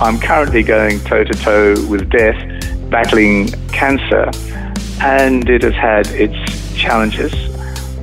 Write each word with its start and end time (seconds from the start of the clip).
I'm 0.00 0.18
currently 0.18 0.62
going 0.62 0.98
toe 1.00 1.24
to 1.24 1.34
toe 1.34 1.74
with 1.86 2.08
death, 2.08 2.38
battling 2.90 3.48
cancer, 3.68 4.30
and 5.02 5.46
it 5.50 5.62
has 5.62 5.74
had 5.74 6.06
its 6.08 6.74
challenges, 6.74 7.34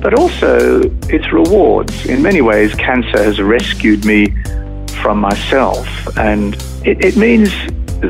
but 0.00 0.14
also 0.14 0.80
its 1.08 1.32
rewards. 1.32 2.06
In 2.06 2.22
many 2.22 2.40
ways, 2.40 2.72
cancer 2.76 3.20
has 3.24 3.40
rescued 3.40 4.04
me 4.04 4.28
from 5.02 5.18
myself, 5.18 5.88
and 6.16 6.54
it, 6.86 7.04
it 7.04 7.16
means 7.16 7.50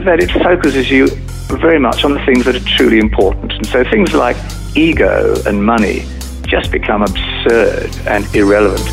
that 0.04 0.18
it 0.20 0.30
focuses 0.42 0.90
you 0.90 1.08
very 1.56 1.78
much 1.78 2.04
on 2.04 2.12
the 2.12 2.22
things 2.26 2.44
that 2.44 2.56
are 2.56 2.76
truly 2.76 2.98
important. 2.98 3.54
And 3.54 3.66
so 3.66 3.84
things 3.84 4.12
like 4.12 4.36
ego 4.76 5.34
and 5.46 5.64
money 5.64 6.04
just 6.42 6.70
become 6.70 7.00
absurd 7.00 7.90
and 8.06 8.26
irrelevant. 8.34 8.84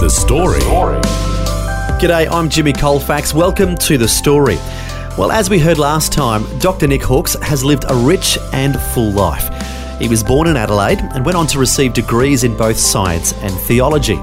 The 0.00 0.08
Story. 0.08 1.29
G'day, 2.00 2.32
I'm 2.32 2.48
Jimmy 2.48 2.72
Colfax. 2.72 3.34
Welcome 3.34 3.76
to 3.76 3.98
The 3.98 4.08
Story. 4.08 4.56
Well, 5.18 5.30
as 5.30 5.50
we 5.50 5.58
heard 5.58 5.76
last 5.76 6.14
time, 6.14 6.46
Dr. 6.58 6.86
Nick 6.86 7.02
Hawkes 7.02 7.34
has 7.42 7.62
lived 7.62 7.84
a 7.90 7.94
rich 7.94 8.38
and 8.54 8.80
full 8.80 9.12
life. 9.12 9.50
He 9.98 10.08
was 10.08 10.24
born 10.24 10.48
in 10.48 10.56
Adelaide 10.56 11.00
and 11.12 11.26
went 11.26 11.36
on 11.36 11.46
to 11.48 11.58
receive 11.58 11.92
degrees 11.92 12.42
in 12.42 12.56
both 12.56 12.78
science 12.78 13.34
and 13.42 13.52
theology. 13.52 14.18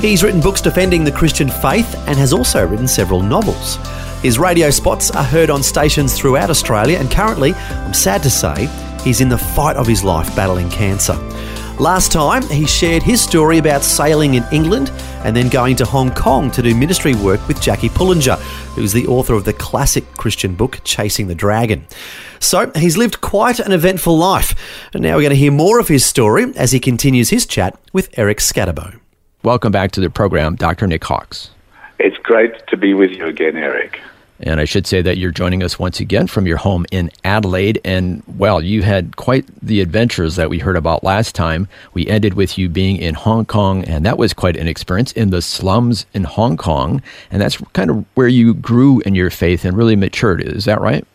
He's 0.00 0.24
written 0.24 0.40
books 0.40 0.60
defending 0.60 1.04
the 1.04 1.12
Christian 1.12 1.48
faith 1.48 1.94
and 2.08 2.18
has 2.18 2.32
also 2.32 2.66
written 2.66 2.88
several 2.88 3.22
novels. 3.22 3.76
His 4.20 4.40
radio 4.40 4.70
spots 4.70 5.12
are 5.12 5.22
heard 5.22 5.48
on 5.48 5.62
stations 5.62 6.18
throughout 6.18 6.50
Australia, 6.50 6.98
and 6.98 7.08
currently, 7.08 7.54
I'm 7.54 7.94
sad 7.94 8.24
to 8.24 8.30
say, 8.30 8.66
he's 9.04 9.20
in 9.20 9.28
the 9.28 9.38
fight 9.38 9.76
of 9.76 9.86
his 9.86 10.02
life 10.02 10.34
battling 10.34 10.70
cancer. 10.70 11.14
Last 11.78 12.10
time, 12.10 12.42
he 12.48 12.66
shared 12.66 13.04
his 13.04 13.22
story 13.22 13.58
about 13.58 13.84
sailing 13.84 14.34
in 14.34 14.44
England 14.50 14.90
and 15.24 15.36
then 15.36 15.48
going 15.48 15.76
to 15.76 15.84
Hong 15.84 16.10
Kong 16.12 16.50
to 16.52 16.62
do 16.62 16.74
ministry 16.74 17.14
work 17.14 17.46
with 17.48 17.60
Jackie 17.60 17.88
Pullinger, 17.88 18.38
who's 18.74 18.92
the 18.92 19.06
author 19.06 19.34
of 19.34 19.44
the 19.44 19.52
classic 19.52 20.04
Christian 20.16 20.54
book 20.54 20.80
Chasing 20.84 21.28
the 21.28 21.34
Dragon. 21.34 21.86
So 22.40 22.70
he's 22.74 22.96
lived 22.96 23.20
quite 23.20 23.60
an 23.60 23.72
eventful 23.72 24.16
life, 24.16 24.54
and 24.92 25.02
now 25.02 25.16
we're 25.16 25.22
going 25.22 25.30
to 25.30 25.36
hear 25.36 25.52
more 25.52 25.78
of 25.78 25.88
his 25.88 26.04
story 26.04 26.52
as 26.56 26.72
he 26.72 26.80
continues 26.80 27.30
his 27.30 27.46
chat 27.46 27.78
with 27.92 28.10
Eric 28.18 28.38
Scatterbo. 28.38 28.98
Welcome 29.42 29.72
back 29.72 29.92
to 29.92 30.00
the 30.00 30.10
program, 30.10 30.56
Dr. 30.56 30.86
Nick 30.86 31.04
Hawkes. 31.04 31.50
It's 31.98 32.16
great 32.18 32.66
to 32.68 32.76
be 32.76 32.94
with 32.94 33.10
you 33.10 33.26
again, 33.26 33.56
Eric. 33.56 34.00
And 34.42 34.60
I 34.60 34.64
should 34.64 34.86
say 34.86 35.02
that 35.02 35.18
you're 35.18 35.30
joining 35.30 35.62
us 35.62 35.78
once 35.78 36.00
again 36.00 36.26
from 36.26 36.46
your 36.46 36.56
home 36.56 36.84
in 36.90 37.10
Adelaide. 37.24 37.80
And 37.84 38.22
well, 38.26 38.62
you 38.62 38.82
had 38.82 39.16
quite 39.16 39.46
the 39.62 39.80
adventures 39.80 40.36
that 40.36 40.50
we 40.50 40.58
heard 40.58 40.76
about 40.76 41.04
last 41.04 41.34
time. 41.34 41.68
We 41.94 42.06
ended 42.06 42.34
with 42.34 42.58
you 42.58 42.68
being 42.68 42.96
in 42.96 43.14
Hong 43.14 43.44
Kong, 43.44 43.84
and 43.84 44.04
that 44.04 44.18
was 44.18 44.32
quite 44.32 44.56
an 44.56 44.68
experience 44.68 45.12
in 45.12 45.30
the 45.30 45.42
slums 45.42 46.06
in 46.14 46.24
Hong 46.24 46.56
Kong. 46.56 47.02
And 47.30 47.40
that's 47.40 47.56
kind 47.72 47.90
of 47.90 48.04
where 48.14 48.28
you 48.28 48.54
grew 48.54 49.00
in 49.00 49.14
your 49.14 49.30
faith 49.30 49.64
and 49.64 49.76
really 49.76 49.96
matured. 49.96 50.42
Is 50.42 50.64
that 50.64 50.80
right? 50.80 51.06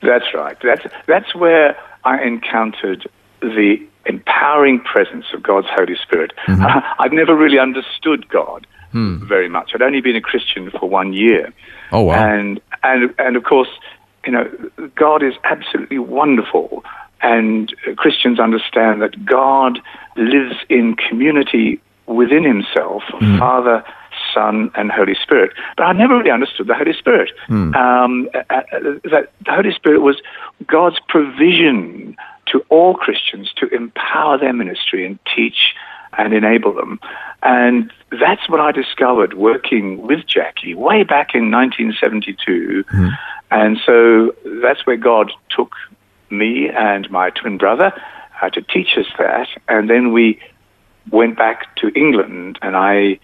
That's 0.00 0.34
right. 0.34 0.56
That's, 0.62 0.86
that's 1.06 1.34
where 1.34 1.76
I 2.04 2.22
encountered 2.22 3.08
the 3.40 3.76
empowering 4.06 4.80
presence 4.80 5.26
of 5.32 5.42
God's 5.42 5.68
Holy 5.70 5.96
Spirit. 5.96 6.32
Mm-hmm. 6.46 6.64
Uh, 6.64 6.80
I've 6.98 7.12
never 7.12 7.34
really 7.36 7.58
understood 7.58 8.28
God 8.28 8.66
hmm. 8.92 9.26
very 9.26 9.48
much. 9.48 9.72
I'd 9.74 9.82
only 9.82 10.00
been 10.00 10.16
a 10.16 10.20
Christian 10.20 10.70
for 10.70 10.88
one 10.88 11.12
year. 11.12 11.52
Oh 11.90 12.02
wow! 12.02 12.14
And 12.14 12.60
and 12.82 13.14
and 13.18 13.36
of 13.36 13.44
course, 13.44 13.68
you 14.24 14.32
know, 14.32 14.50
God 14.94 15.22
is 15.22 15.34
absolutely 15.44 15.98
wonderful, 15.98 16.84
and 17.20 17.74
Christians 17.96 18.38
understand 18.38 19.02
that 19.02 19.24
God 19.24 19.80
lives 20.16 20.56
in 20.68 20.96
community 20.96 21.80
within 22.06 22.44
Himself, 22.44 23.02
mm. 23.04 23.38
Father. 23.38 23.84
Son 24.34 24.70
and 24.74 24.90
Holy 24.92 25.14
Spirit, 25.14 25.52
but 25.76 25.84
I 25.84 25.92
never 25.92 26.16
really 26.16 26.30
understood 26.30 26.66
the 26.66 26.74
Holy 26.74 26.92
Spirit. 26.92 27.30
Mm. 27.48 27.74
Um, 27.74 28.28
uh, 28.34 28.38
uh, 28.50 28.62
that 29.04 29.30
the 29.44 29.52
Holy 29.52 29.72
Spirit 29.72 30.00
was 30.00 30.16
God's 30.66 30.98
provision 31.08 32.11
to 32.52 32.64
all 32.68 32.94
Christians 32.94 33.52
to 33.56 33.68
empower 33.68 34.38
their 34.38 34.52
ministry 34.52 35.04
and 35.06 35.18
teach 35.34 35.74
and 36.16 36.32
enable 36.32 36.74
them. 36.74 37.00
And 37.42 37.92
that's 38.10 38.48
what 38.48 38.60
I 38.60 38.70
discovered 38.72 39.34
working 39.34 40.06
with 40.06 40.26
Jackie 40.26 40.74
way 40.74 41.02
back 41.02 41.34
in 41.34 41.50
1972. 41.50 42.84
Mm-hmm. 42.84 43.08
And 43.50 43.78
so 43.84 44.34
that's 44.62 44.86
where 44.86 44.96
God 44.96 45.32
took 45.54 45.72
me 46.30 46.68
and 46.68 47.10
my 47.10 47.30
twin 47.30 47.58
brother 47.58 47.92
uh, 48.40 48.50
to 48.50 48.62
teach 48.62 48.96
us 48.96 49.06
that. 49.18 49.48
And 49.68 49.88
then 49.88 50.12
we 50.12 50.40
went 51.10 51.36
back 51.36 51.74
to 51.76 51.88
England, 51.88 52.58
and 52.62 52.76
I. 52.76 53.18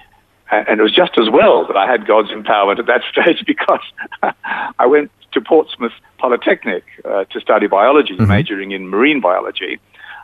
And 0.50 0.80
it 0.80 0.82
was 0.82 0.94
just 0.94 1.18
as 1.18 1.28
well 1.28 1.66
that 1.66 1.76
I 1.76 1.86
had 1.86 2.06
God's 2.06 2.30
empowerment 2.30 2.78
at 2.78 2.86
that 2.86 3.02
stage 3.12 3.44
because 3.46 3.82
I 4.78 4.86
went 4.86 5.10
to 5.32 5.40
Portsmouth 5.40 5.92
Polytechnic 6.18 6.84
uh, 7.04 7.24
to 7.24 7.40
study 7.40 7.66
biology, 7.66 8.14
mm-hmm. 8.14 8.28
majoring 8.28 8.72
in 8.72 8.88
marine 8.88 9.20
biology 9.20 9.78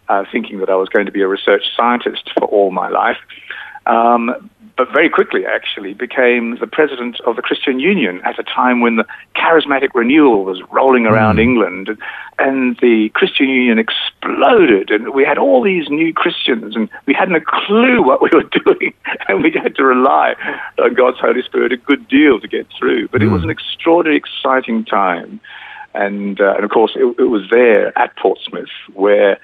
uh, 0.09 0.25
thinking 0.31 0.59
that 0.59 0.69
I 0.69 0.77
was 0.77 0.89
going 0.89 1.07
to 1.07 1.13
be 1.13 1.23
a 1.23 1.29
research 1.29 1.65
scientist 1.77 2.31
for 2.35 2.47
all 2.47 2.71
my 2.71 2.89
life. 2.89 3.19
Um, 3.87 4.51
but 4.77 4.93
very 4.93 5.09
quickly, 5.09 5.47
actually, 5.47 5.95
became 5.95 6.59
the 6.59 6.67
president 6.67 7.21
of 7.21 7.37
the 7.37 7.43
Christian 7.43 7.79
Union 7.79 8.21
at 8.25 8.39
a 8.39 8.43
time 8.43 8.81
when 8.81 8.97
the 8.97 9.07
charismatic 9.37 9.91
renewal 9.95 10.45
was 10.45 10.61
rolling 10.73 11.07
around 11.07 11.37
mm. 11.37 11.43
England, 11.43 11.97
and 12.41 12.77
the 12.81 13.09
Christian 13.11 13.49
Union 13.49 13.79
exploded, 13.79 14.91
and 14.91 15.15
we 15.15 15.25
had 15.25 15.39
all 15.39 15.62
these 15.62 15.89
new 15.89 16.12
Christians, 16.12 16.75
and 16.75 16.89
we 17.07 17.15
hadn't 17.15 17.37
a 17.37 17.41
clue 17.41 18.03
what 18.03 18.21
we 18.21 18.31
were 18.33 18.43
doing, 18.65 18.93
and 19.29 19.45
we 19.45 19.53
had 19.53 19.77
to 19.77 19.85
rely 19.85 20.35
on 20.83 20.95
God's 20.95 21.21
Holy 21.21 21.43
Spirit 21.43 21.73
a 21.73 21.77
good 21.77 22.09
deal 22.09 22.41
to 22.41 22.49
get 22.49 22.67
through. 22.77 23.09
But 23.09 23.21
mm. 23.21 23.27
it 23.27 23.31
was 23.31 23.45
an 23.45 23.51
extraordinarily 23.51 24.19
exciting 24.19 24.85
time, 24.85 25.41
and 25.95 26.41
uh, 26.41 26.55
and 26.56 26.65
of 26.65 26.71
course, 26.71 26.93
it, 26.97 27.05
it 27.19 27.31
was 27.31 27.49
there 27.51 27.97
at 27.97 28.17
Portsmouth 28.17 28.75
where 28.93 29.39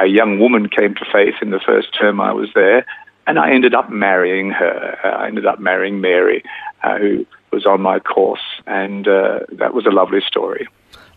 a 0.00 0.06
young 0.06 0.38
woman 0.38 0.68
came 0.68 0.94
to 0.94 1.04
faith 1.12 1.34
in 1.42 1.50
the 1.50 1.60
first 1.60 1.88
term 1.98 2.20
I 2.20 2.32
was 2.32 2.48
there, 2.54 2.86
and 3.26 3.38
I 3.38 3.52
ended 3.52 3.74
up 3.74 3.90
marrying 3.90 4.50
her. 4.50 4.98
Uh, 5.04 5.08
I 5.08 5.26
ended 5.26 5.46
up 5.46 5.58
marrying 5.58 6.00
Mary, 6.00 6.42
uh, 6.82 6.98
who 6.98 7.26
was 7.52 7.66
on 7.66 7.80
my 7.80 7.98
course, 7.98 8.40
and 8.66 9.06
uh, 9.06 9.40
that 9.52 9.74
was 9.74 9.86
a 9.86 9.90
lovely 9.90 10.20
story. 10.26 10.68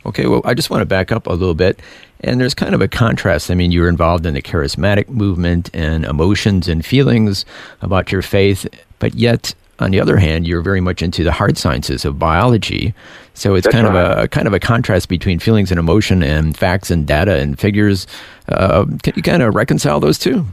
Okay, 0.06 0.28
well, 0.28 0.42
I 0.46 0.54
just 0.54 0.70
want 0.70 0.82
to 0.82 0.86
back 0.86 1.12
up 1.12 1.26
a 1.26 1.34
little 1.34 1.56
bit. 1.56 1.80
And 2.22 2.40
there's 2.40 2.54
kind 2.54 2.76
of 2.76 2.82
a 2.82 2.88
contrast. 2.88 3.50
I 3.50 3.56
mean, 3.56 3.72
you 3.72 3.82
were 3.82 3.90
involved 3.90 4.26
in 4.26 4.36
the 4.36 4.42
charismatic 4.42 5.10
movement 5.10 5.70
and 5.74 6.06
emotions 6.06 6.68
and 6.68 6.86
feelings 6.86 7.46
about 7.82 8.12
your 8.12 8.22
faith, 8.22 8.68
but 9.00 9.16
yet 9.16 9.54
on 9.80 9.92
the 9.92 10.00
other 10.00 10.18
hand, 10.18 10.48
you're 10.48 10.62
very 10.62 10.80
much 10.80 11.02
into 11.02 11.24
the 11.24 11.32
hard 11.32 11.58
sciences 11.58 12.06
of 12.06 12.18
biology. 12.18 12.94
So 13.34 13.56
it's 13.56 13.66
That's 13.66 13.76
kind 13.76 13.88
right. 13.88 13.96
of 13.96 14.24
a 14.24 14.28
kind 14.30 14.48
of 14.48 14.54
a 14.54 14.60
contrast 14.60 15.10
between 15.10 15.40
feelings 15.40 15.72
and 15.72 15.80
emotion 15.80 16.24
and 16.24 16.56
facts 16.56 16.90
and 16.90 17.06
data 17.06 17.36
and 17.36 17.60
figures. 17.60 18.08
Uh, 18.48 18.86
can 19.04 19.14
you 19.16 19.22
kind 19.22 19.42
of 19.42 19.54
reconcile 19.54 20.00
those 20.00 20.18
two? 20.18 20.46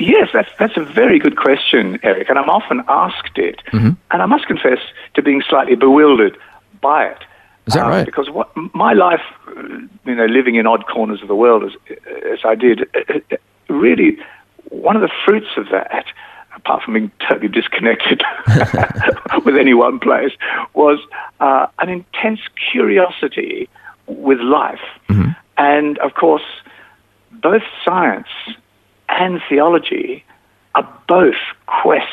Yes, 0.00 0.30
that's 0.32 0.48
that's 0.58 0.76
a 0.78 0.84
very 0.84 1.18
good 1.18 1.36
question, 1.36 1.98
Eric, 2.02 2.30
and 2.30 2.38
I'm 2.38 2.48
often 2.48 2.82
asked 2.88 3.36
it, 3.36 3.60
mm-hmm. 3.70 3.90
and 4.10 4.22
I 4.22 4.26
must 4.26 4.46
confess 4.46 4.78
to 5.14 5.22
being 5.22 5.42
slightly 5.46 5.74
bewildered 5.74 6.38
by 6.80 7.08
it. 7.08 7.18
Is 7.66 7.74
that 7.74 7.84
um, 7.84 7.90
right? 7.90 8.06
Because 8.06 8.30
what 8.30 8.50
my 8.74 8.94
life, 8.94 9.20
you 10.06 10.14
know, 10.14 10.24
living 10.24 10.54
in 10.54 10.66
odd 10.66 10.86
corners 10.86 11.20
of 11.20 11.28
the 11.28 11.34
world 11.34 11.64
as 11.64 11.72
as 12.32 12.38
I 12.44 12.54
did, 12.54 12.88
really, 13.68 14.18
one 14.70 14.96
of 14.96 15.02
the 15.02 15.10
fruits 15.26 15.50
of 15.58 15.68
that 15.70 16.06
apart 16.56 16.82
from 16.82 16.94
being 16.94 17.10
totally 17.26 17.48
disconnected 17.48 18.22
with 19.44 19.56
any 19.56 19.74
one 19.74 19.98
place, 19.98 20.32
was 20.74 20.98
uh, 21.40 21.66
an 21.78 21.88
intense 21.88 22.40
curiosity 22.70 23.68
with 24.06 24.40
life. 24.40 24.80
Mm-hmm. 25.08 25.30
And 25.56 25.98
of 25.98 26.14
course, 26.14 26.42
both 27.30 27.62
science 27.84 28.28
and 29.10 29.40
theology 29.48 30.24
are 30.74 30.88
both 31.08 31.34
quests 31.66 32.08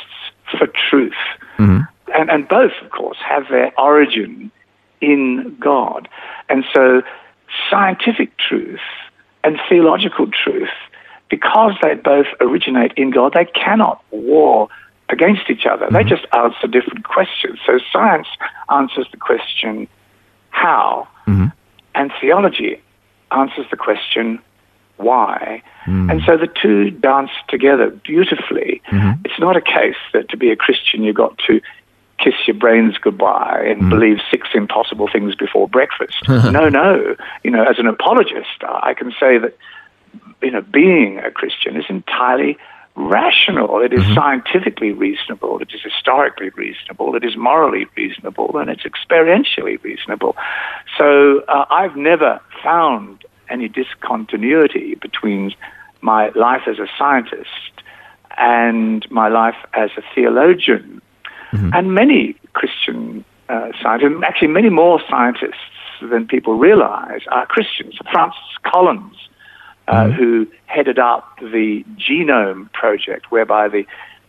for 0.58 0.68
truth. 0.68 1.14
Mm-hmm. 1.58 1.82
And, 2.16 2.30
and 2.30 2.48
both, 2.48 2.72
of 2.84 2.92
course, 2.92 3.18
have 3.28 3.48
their 3.50 3.72
origin 3.80 4.52
in 5.02 5.56
God. 5.60 6.08
And 6.50 6.64
so, 6.74 7.02
scientific 7.70 8.38
truth 8.38 8.80
and 9.44 9.60
theological 9.70 10.28
truth 10.28 10.70
because 11.30 11.74
they 11.82 11.96
both 11.96 12.28
originate 12.40 12.94
in 12.98 13.12
God, 13.12 13.34
they 13.34 13.46
cannot 13.46 14.04
war 14.12 14.70
against 15.10 15.50
each 15.50 15.66
other. 15.66 15.86
Mm-hmm. 15.86 15.96
They 15.96 16.04
just 16.04 16.26
answer 16.34 16.68
different 16.68 17.04
questions. 17.06 17.60
So 17.66 17.80
science 17.92 18.28
answers 18.70 19.08
the 19.12 19.18
question, 19.18 19.88
how, 20.50 21.08
Mhm. 21.28 21.52
and 21.96 22.12
theology 22.20 22.82
answers 23.32 23.66
the 23.70 23.78
question 23.78 24.40
why. 24.98 25.62
Mm. 25.86 26.12
And 26.12 26.22
so 26.26 26.38
the 26.38 26.48
two 26.48 26.92
dance 26.92 27.32
together 27.48 27.90
beautifully. 27.90 28.82
Mhm. 28.92 29.20
It's 29.26 29.40
not 29.40 29.56
a 29.56 29.62
case 29.62 29.96
that 30.14 30.30
to 30.30 30.38
be 30.38 30.52
a 30.52 30.56
Christian 30.56 31.04
you 31.04 31.14
got 31.14 31.38
to 31.48 31.62
kiss 32.20 32.34
your 32.48 32.56
brains 32.56 32.98
goodbye 32.98 33.64
and 33.70 33.84
Mm. 33.84 33.90
believe 33.90 34.20
six 34.32 34.50
impossible 34.56 35.08
things 35.08 35.36
before 35.36 35.68
breakfast. 35.68 36.18
no, 36.28 36.68
no. 36.68 37.16
You 37.44 37.52
know, 37.52 37.64
as 37.64 37.78
an 37.80 37.88
apologist, 37.88 38.64
I 38.64 38.94
can 38.96 39.12
say 39.20 39.38
that 39.38 39.56
you 40.42 40.52
know 40.52 40.62
being 40.62 41.20
a 41.20 41.32
Christian 41.32 41.76
is 41.78 41.86
entirely 41.90 42.58
rational. 42.96 43.80
It 43.82 43.94
is 43.94 44.04
scientifically 44.16 44.92
reasonable. 44.92 45.60
It 45.62 45.70
is 45.72 45.82
historically 45.84 46.50
reasonable. 46.50 47.16
It 47.16 47.24
is 47.24 47.38
morally 47.38 47.86
reasonable, 47.96 48.58
and 48.58 48.72
it's 48.72 48.84
experientially 48.84 49.82
reasonable. 49.84 50.36
So 50.98 51.42
uh, 51.48 51.66
I've 51.70 51.96
never 51.96 52.42
found 52.64 53.24
any 53.50 53.68
discontinuity 53.68 54.96
between 54.96 55.54
my 56.02 56.30
life 56.30 56.64
as 56.68 56.80
a 56.80 56.88
scientist 56.98 57.50
and 58.38 59.10
my 59.10 59.28
life 59.28 59.56
as 59.74 59.90
a 59.98 60.04
theologian. 60.14 61.02
And 61.74 61.94
many 61.94 62.36
Christian 62.54 63.26
uh, 63.50 63.72
scientists, 63.82 64.22
actually 64.24 64.50
many 64.50 64.70
more 64.70 65.02
scientists 65.10 65.56
than 66.02 66.28
people 66.28 66.56
realize, 66.56 67.22
are 67.32 67.46
Christians. 67.46 67.98
Francis 68.12 68.42
Collins, 68.64 69.16
uh, 69.88 70.10
who 70.10 70.48
headed 70.66 71.00
up 71.00 71.38
the 71.40 71.84
genome 71.98 72.72
project, 72.74 73.32
whereby 73.32 73.70
the 73.70 73.86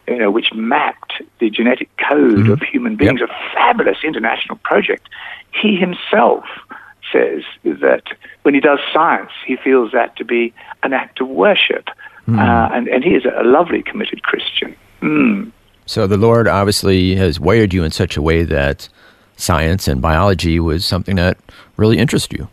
you 0.07 0.17
know, 0.17 0.31
which 0.31 0.55
mapped 0.55 1.21
the 1.39 1.51
genetic 1.51 1.91
code 2.09 2.49
of 2.49 2.61
human 2.63 2.97
beings, 2.97 3.21
a 3.21 3.27
fabulous 3.53 3.99
international 4.03 4.57
project. 4.65 5.07
He 5.53 5.77
himself 5.77 6.45
says 7.13 7.43
that 7.65 8.05
when 8.43 8.55
he 8.55 8.61
does 8.61 8.79
science, 8.93 9.31
he 9.47 9.57
feels 9.57 9.93
that 9.93 10.17
to 10.17 10.25
be 10.25 10.53
an 10.83 10.93
act 10.93 11.21
of 11.21 11.29
worship. 11.29 11.89
Uh, 12.29 12.69
and, 12.75 12.89
and 12.89 13.03
he 13.05 13.15
is 13.15 13.25
a 13.25 13.43
lovely, 13.43 13.83
committed 13.83 14.23
Christian. 14.23 14.77
Mm. 15.01 15.51
So 15.87 16.07
the 16.07 16.19
Lord 16.19 16.47
obviously 16.47 17.15
has 17.17 17.41
wired 17.41 17.73
you 17.73 17.85
in 17.85 17.91
such 17.91 18.19
a 18.19 18.23
way 18.23 18.43
that 18.43 18.87
science 19.37 19.89
and 19.89 20.03
biology 20.03 20.61
was 20.61 20.85
something 20.85 21.17
that 21.17 21.39
really 21.79 21.97
interested 21.97 22.39
you. 22.39 22.49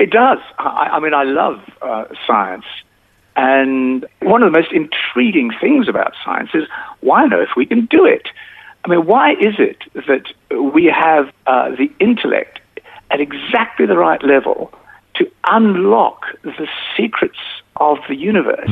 It 0.00 0.10
does. 0.10 0.38
I, 0.58 0.88
I 0.94 0.98
mean, 0.98 1.14
I 1.14 1.22
love 1.22 1.60
uh, 1.80 2.06
science. 2.26 2.64
And 3.36 4.06
one 4.22 4.42
of 4.42 4.52
the 4.52 4.58
most 4.58 4.72
intriguing 4.72 5.52
things 5.60 5.88
about 5.88 6.14
science 6.24 6.50
is 6.54 6.64
why 7.00 7.22
on 7.22 7.32
earth 7.32 7.50
we 7.56 7.66
can 7.66 7.86
do 7.86 8.04
it. 8.04 8.28
I 8.84 8.88
mean, 8.88 9.06
why 9.06 9.32
is 9.34 9.54
it 9.58 9.78
that 9.94 10.32
we 10.72 10.86
have 10.86 11.32
uh, 11.46 11.70
the 11.70 11.90
intellect 12.00 12.58
at 13.10 13.20
exactly 13.20 13.86
the 13.86 13.96
right 13.96 14.22
level 14.22 14.72
to 15.14 15.30
unlock 15.48 16.24
the 16.42 16.68
secrets 16.96 17.38
of 17.76 17.98
the 18.08 18.16
universe? 18.16 18.68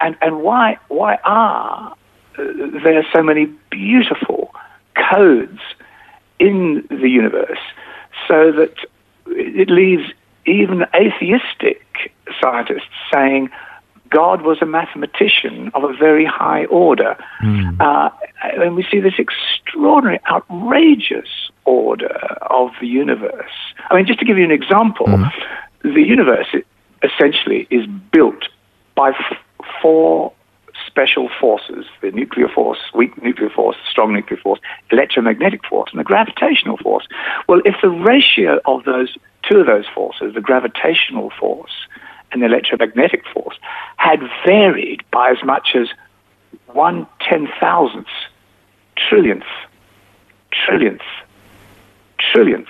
And, 0.00 0.16
and 0.20 0.40
why, 0.42 0.78
why 0.88 1.18
are 1.24 1.94
uh, 2.38 2.42
there 2.82 3.06
so 3.12 3.22
many 3.22 3.46
beautiful 3.70 4.54
codes 5.10 5.60
in 6.38 6.86
the 6.88 7.08
universe 7.08 7.58
so 8.26 8.52
that 8.52 8.74
it 9.26 9.70
leaves 9.70 10.04
even 10.46 10.84
atheistic 10.94 12.12
scientists 12.40 12.88
saying 13.12 13.50
God 14.10 14.42
was 14.42 14.58
a 14.62 14.66
mathematician 14.66 15.70
of 15.74 15.84
a 15.84 15.92
very 15.92 16.24
high 16.24 16.64
order. 16.66 17.16
Uh, 17.80 18.10
and 18.42 18.74
we 18.74 18.86
see 18.90 19.00
this 19.00 19.14
extraordinary, 19.18 20.20
outrageous 20.30 21.47
order 21.68 22.16
of 22.50 22.70
the 22.80 22.86
universe. 22.86 23.52
I 23.90 23.94
mean, 23.94 24.06
just 24.06 24.18
to 24.20 24.24
give 24.24 24.38
you 24.38 24.44
an 24.44 24.50
example, 24.50 25.06
mm-hmm. 25.06 25.92
the 25.94 26.02
universe 26.02 26.48
essentially 27.02 27.68
is 27.70 27.86
built 28.10 28.44
by 28.94 29.10
f- 29.10 29.38
four 29.82 30.32
special 30.86 31.28
forces 31.40 31.84
the 32.00 32.10
nuclear 32.10 32.48
force, 32.48 32.78
weak 32.94 33.22
nuclear 33.22 33.50
force, 33.50 33.76
strong 33.90 34.12
nuclear 34.14 34.40
force, 34.40 34.60
electromagnetic 34.90 35.60
force, 35.66 35.90
and 35.92 36.00
the 36.00 36.04
gravitational 36.04 36.78
force. 36.78 37.06
Well, 37.48 37.60
if 37.64 37.76
the 37.82 37.90
ratio 37.90 38.60
of 38.64 38.84
those 38.84 39.16
two 39.42 39.58
of 39.58 39.66
those 39.66 39.86
forces, 39.94 40.34
the 40.34 40.40
gravitational 40.40 41.30
force 41.38 41.72
and 42.32 42.42
the 42.42 42.46
electromagnetic 42.46 43.24
force, 43.32 43.56
had 43.96 44.20
varied 44.46 45.02
by 45.10 45.30
as 45.30 45.44
much 45.44 45.74
as 45.74 45.88
one 46.68 47.06
ten 47.20 47.48
thousandth, 47.60 48.08
trillionth, 48.96 49.50
trillionth, 50.52 51.08
trillionth, 52.18 52.66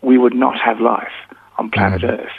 we 0.00 0.18
would 0.18 0.34
not 0.34 0.58
have 0.58 0.80
life 0.80 1.12
on 1.58 1.70
planet 1.70 2.02
mm. 2.02 2.18
Earth. 2.18 2.32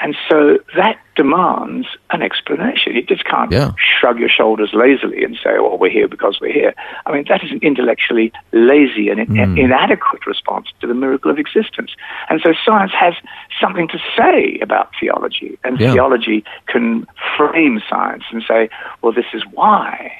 And 0.00 0.16
so 0.28 0.58
that 0.74 0.98
demands 1.14 1.86
an 2.10 2.22
explanation. 2.22 2.96
You 2.96 3.02
just 3.02 3.24
can't 3.24 3.52
Yeah. 3.52 3.70
shrug 3.76 4.18
your 4.18 4.28
shoulders 4.28 4.70
lazily 4.74 5.22
and 5.22 5.36
say, 5.36 5.60
well, 5.60 5.78
we're 5.78 5.90
here 5.90 6.08
because 6.08 6.40
we're 6.40 6.52
here. 6.52 6.74
I 7.06 7.12
mean, 7.12 7.24
that 7.28 7.44
is 7.44 7.52
an 7.52 7.60
intellectually 7.62 8.32
lazy 8.50 9.10
and 9.10 9.20
in- 9.20 9.28
mm. 9.28 9.58
inadequate 9.58 10.26
response 10.26 10.66
to 10.80 10.88
the 10.88 10.94
miracle 10.94 11.30
of 11.30 11.38
existence. 11.38 11.92
And 12.28 12.40
so 12.42 12.52
science 12.66 12.90
has 12.98 13.14
something 13.60 13.86
to 13.88 13.98
say 14.18 14.58
about 14.60 14.90
theology, 14.98 15.56
and 15.62 15.78
Yeah. 15.78 15.92
theology 15.92 16.42
can 16.66 17.06
frame 17.36 17.80
science 17.88 18.24
and 18.32 18.42
say, 18.42 18.70
well, 19.02 19.12
this 19.12 19.26
is 19.32 19.44
why. 19.52 20.12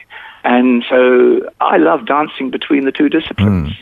And 0.45 0.85
so 0.89 1.49
I 1.61 1.79
love 1.79 2.07
dancing 2.07 2.51
between 2.51 2.85
the 2.85 2.93
two 2.93 3.09
disciplines. 3.09 3.71
Mm. 3.71 3.77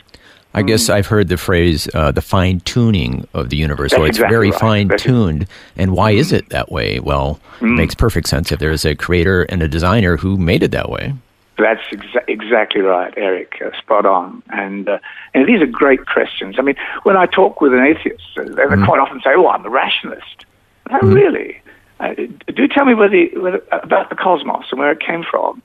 I 0.53 0.61
guess 0.63 0.89
I've 0.89 1.07
heard 1.07 1.29
the 1.29 1.37
phrase 1.37 1.87
uh, 1.93 2.11
the 2.11 2.21
fine 2.21 2.59
tuning 2.61 3.27
of 3.33 3.49
the 3.49 3.55
universe. 3.55 3.91
so 3.91 3.99
That's 3.99 4.09
it's 4.09 4.17
exactly 4.17 4.35
very 4.35 4.51
right. 4.51 4.59
fine 4.59 4.89
tuned. 4.97 5.47
And 5.77 5.93
why 5.93 6.11
is 6.11 6.31
it 6.31 6.49
that 6.49 6.71
way? 6.71 6.99
Well, 6.99 7.39
it 7.61 7.65
makes 7.65 7.95
perfect 7.95 8.27
sense 8.27 8.51
if 8.51 8.59
there's 8.59 8.83
a 8.83 8.95
creator 8.95 9.43
and 9.43 9.63
a 9.63 9.67
designer 9.67 10.17
who 10.17 10.37
made 10.37 10.61
it 10.63 10.71
that 10.71 10.89
way. 10.89 11.13
That's 11.57 11.81
exa- 11.91 12.23
exactly 12.27 12.81
right, 12.81 13.13
Eric. 13.15 13.61
Uh, 13.63 13.77
spot 13.77 14.05
on. 14.05 14.41
And 14.49 14.89
uh, 14.89 14.99
and 15.33 15.47
these 15.47 15.61
are 15.61 15.67
great 15.67 16.05
questions. 16.07 16.55
I 16.57 16.63
mean, 16.63 16.75
when 17.03 17.15
I 17.15 17.27
talk 17.27 17.61
with 17.61 17.73
an 17.73 17.85
atheist, 17.85 18.23
uh, 18.37 18.43
they 18.43 18.75
they 18.75 18.83
quite 18.85 18.99
often 18.99 19.21
say, 19.21 19.31
"Oh, 19.35 19.47
I'm 19.47 19.65
a 19.65 19.69
rationalist." 19.69 20.45
No, 20.89 20.99
really. 20.99 21.61
Uh, 21.99 22.15
do 22.47 22.67
tell 22.67 22.85
me 22.85 22.95
whether, 22.95 23.25
whether 23.39 23.63
about 23.71 24.09
the 24.09 24.15
cosmos 24.15 24.65
and 24.71 24.79
where 24.79 24.91
it 24.91 24.99
came 24.99 25.23
from. 25.23 25.61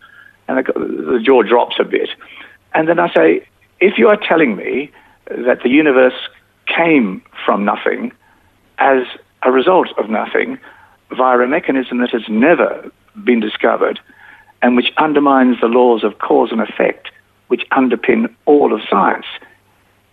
And 0.49 0.59
the, 0.59 0.73
the 0.73 1.21
jaw 1.25 1.43
drops 1.43 1.77
a 1.81 1.85
bit. 1.85 2.11
And 2.75 2.87
then 2.89 2.99
I 2.99 3.13
say, 3.13 3.49
if 3.81 3.99
you 3.99 4.09
are 4.09 4.17
telling 4.17 4.57
me 4.57 4.91
that 5.27 5.63
the 5.63 5.69
universe 5.69 6.15
came 6.67 7.23
from 7.45 7.65
nothing 7.65 8.13
as 8.79 9.03
a 9.43 9.51
result 9.51 9.89
of 9.99 10.11
nothing 10.11 10.59
via 11.17 11.39
a 11.39 11.47
mechanism 11.47 11.99
that 11.99 12.11
has 12.11 12.29
never 12.29 12.91
been 13.25 13.41
discovered 13.41 14.01
and 14.63 14.77
which 14.77 14.93
undermines 14.97 15.61
the 15.61 15.67
laws 15.67 16.03
of 16.03 16.19
cause 16.19 16.51
and 16.51 16.61
effect, 16.61 17.11
which 17.49 17.63
underpin 17.73 18.35
all 18.47 18.73
of 18.75 18.81
science, 18.91 19.27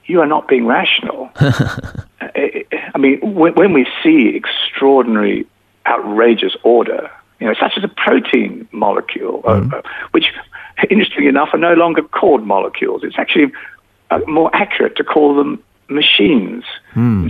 you 0.05 0.20
are 0.20 0.27
not 0.27 0.48
being 0.48 0.65
rational. 0.65 1.32
I 1.36 2.98
mean, 2.98 3.20
when 3.22 3.74
we 3.74 3.88
see 4.03 4.36
extraordinary, 4.36 5.48
outrageous 5.86 6.55
order, 6.63 7.10
you 7.44 7.50
know, 7.50 7.56
such 7.60 7.74
as 7.76 7.84
a 7.84 7.90
protein 7.90 8.66
molecule, 8.72 9.42
uh, 9.46 9.68
uh, 9.74 9.82
which, 10.12 10.28
interestingly 10.90 11.28
enough, 11.28 11.50
are 11.52 11.58
no 11.58 11.74
longer 11.74 12.02
called 12.02 12.48
molecules. 12.48 13.04
It's 13.04 13.20
actually 13.20 13.52
uh, 14.12 14.20
more 14.28 14.50
accurate 14.56 14.96
to 14.96 15.04
call 15.04 15.36
them 15.36 15.62
machines. 15.90 16.64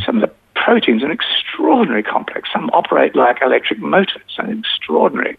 Some 0.05 0.21
of 0.21 0.29
the 0.29 0.31
proteins 0.53 1.01
are 1.01 1.11
extraordinarily 1.11 2.03
complex. 2.03 2.47
Some 2.53 2.69
operate 2.73 3.15
like 3.15 3.41
electric 3.41 3.79
motors. 3.79 4.21
And 4.37 4.59
extraordinary. 4.59 5.35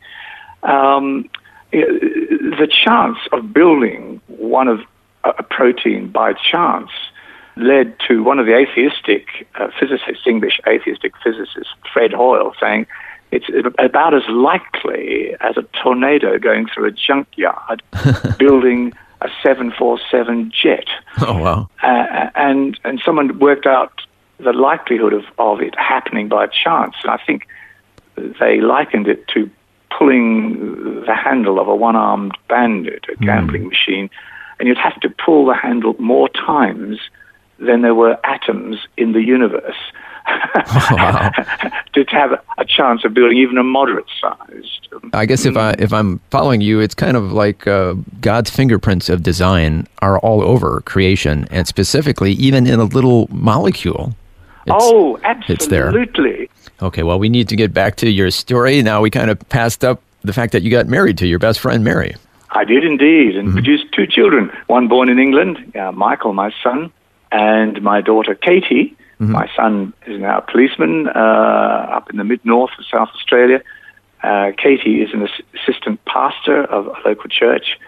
Um, 0.65 1.31
the 1.71 2.69
chance 2.85 3.19
of 3.31 3.53
building 3.53 4.21
one 4.27 4.67
of 4.67 4.81
a 5.23 5.45
protein 5.45 6.09
by 6.09 6.33
chance 6.33 6.91
led 7.57 7.95
to 8.09 8.25
one 8.25 8.41
of 8.41 8.47
the 8.47 8.57
atheistic 8.57 9.47
uh, 9.55 9.69
physicists, 9.79 10.27
English 10.27 10.61
atheistic 10.67 11.13
physicist 11.23 11.71
Fred 11.93 12.13
Hoyle, 12.13 12.53
saying 12.61 12.89
it's 13.35 13.47
about 13.79 14.15
as 14.15 14.23
likely 14.29 15.35
as 15.41 15.57
a 15.57 15.63
tornado 15.83 16.39
going 16.39 16.69
through 16.69 16.87
a 16.87 16.93
junkyard 16.93 17.83
building 18.39 18.93
a 19.23 19.29
747 19.43 20.53
jet. 20.55 20.87
Oh, 21.21 21.39
wow. 21.39 21.69
Uh, 21.83 22.31
and, 22.37 22.79
and 22.85 23.01
someone 23.05 23.39
worked 23.39 23.67
out 23.67 24.03
the 24.39 24.53
likelihood 24.53 25.13
of, 25.13 25.25
of 25.39 25.61
it 25.61 25.75
happening 25.79 26.29
by 26.29 26.47
chance. 26.47 26.95
And 27.03 27.11
I 27.11 27.19
think 27.27 27.49
they 28.17 28.61
likened 28.61 29.09
it 29.09 29.27
to 29.29 29.51
pulling 29.97 31.05
the 31.07 31.15
handle 31.15 31.59
of 31.59 31.67
a 31.69 31.75
one 31.75 31.97
armed 31.97 32.37
bandit, 32.49 33.07
a 33.09 33.17
gambling 33.17 33.69
machine, 33.69 34.11
and 34.59 34.69
you'd 34.69 34.79
have 34.79 35.01
to 35.01 35.09
pull 35.09 35.47
the 35.47 35.55
handle 35.55 35.97
more 35.99 36.29
times 36.29 36.99
than 37.59 37.83
there 37.83 37.95
were 37.95 38.19
atoms 38.25 38.79
in 38.97 39.13
the 39.13 39.23
universe. 39.23 39.77
wow. 40.91 41.31
to 41.93 42.05
have 42.09 42.33
a, 42.59 42.65
chance 42.65 43.05
of 43.05 43.13
building 43.15 43.37
even 43.37 43.59
a 43.59 43.63
moderate 43.63 44.07
sized. 44.21 44.89
I 45.13 45.27
guess 45.27 45.45
if 45.45 45.57
I 45.57 45.75
if 45.79 45.93
I'm 45.93 46.19
following 46.31 46.61
you, 46.61 46.81
it's 46.81 46.95
kind 46.95 47.17
of 47.17 47.33
like 47.33 47.67
uh, 47.67 47.95
God's 48.21 48.51
fingerprints 48.51 49.09
of 49.09 49.23
design 49.23 49.87
are 50.01 50.19
all 50.21 50.43
over 50.43 50.81
creation, 50.83 51.47
and 51.51 51.69
specifically 51.69 52.33
even 52.33 52.67
in 52.67 52.81
a 52.81 52.85
little 52.85 53.29
molecule. 53.31 54.15
It's, 54.67 54.75
oh, 54.77 55.19
absolutely. 55.25 55.55
it's 55.55 55.67
there. 55.67 56.47
Okay, 56.81 57.03
well, 57.03 57.19
we 57.19 57.29
need 57.29 57.49
to 57.49 57.57
get 57.57 57.75
back 57.75 57.97
to 57.97 58.09
your 58.09 58.31
story. 58.31 58.83
Now 58.83 59.03
we 59.03 59.11
kind 59.11 59.31
of 59.31 59.39
passed 59.51 59.85
up 59.85 60.01
the 60.23 60.33
fact 60.33 60.53
that 60.53 60.63
you 60.63 60.71
got 60.71 60.87
married 60.87 61.19
to 61.19 61.27
your 61.27 61.39
best 61.39 61.61
friend 61.61 61.85
Mary. 61.85 62.17
I 62.51 62.65
did 62.65 62.85
indeed, 62.85 63.37
and 63.37 63.53
produced 63.53 63.87
two 63.93 64.07
children. 64.07 64.51
One 64.69 64.89
born 64.89 65.09
in 65.09 65.19
England, 65.19 65.77
uh, 65.77 65.93
Michael, 65.93 66.33
my 66.33 66.53
son, 66.63 66.93
and 67.33 67.83
my 67.83 68.01
daughter 68.01 68.35
Katie. 68.35 68.97
My 69.19 69.49
son 69.57 69.93
is 70.07 70.21
now 70.21 70.39
a 70.39 70.43
policeman 70.43 71.09
uh, 71.09 71.97
up 71.97 72.11
in 72.11 72.17
the 72.17 72.25
mid 72.25 72.45
north 72.45 72.73
of 72.79 72.85
South 72.91 73.09
Australia. 73.15 73.63
Uh, 74.23 74.53
Katie 74.57 75.03
is 75.03 75.13
an 75.13 75.29
assistant 75.55 76.03
pastor 76.07 76.65
of 76.65 76.87
a 76.87 76.97
local 77.09 77.29
church, 77.29 77.79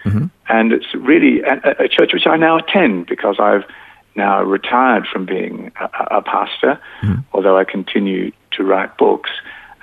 and 0.49 0.71
it's 0.71 0.93
really 0.95 1.41
a, 1.41 1.83
a 1.85 1.87
church 1.87 2.11
which 2.13 2.27
I 2.27 2.37
now 2.37 2.57
attend 2.57 3.07
because 3.07 3.37
I've 3.39 3.65
now 4.15 4.41
retired 4.43 5.05
from 5.11 5.25
being 5.25 5.71
a, 5.79 5.89
a- 6.17 6.21
pastor, 6.21 6.79
although 7.33 7.57
I 7.57 7.63
continue 7.65 8.31
to 8.51 8.63
write 8.63 8.97
books. 8.97 9.29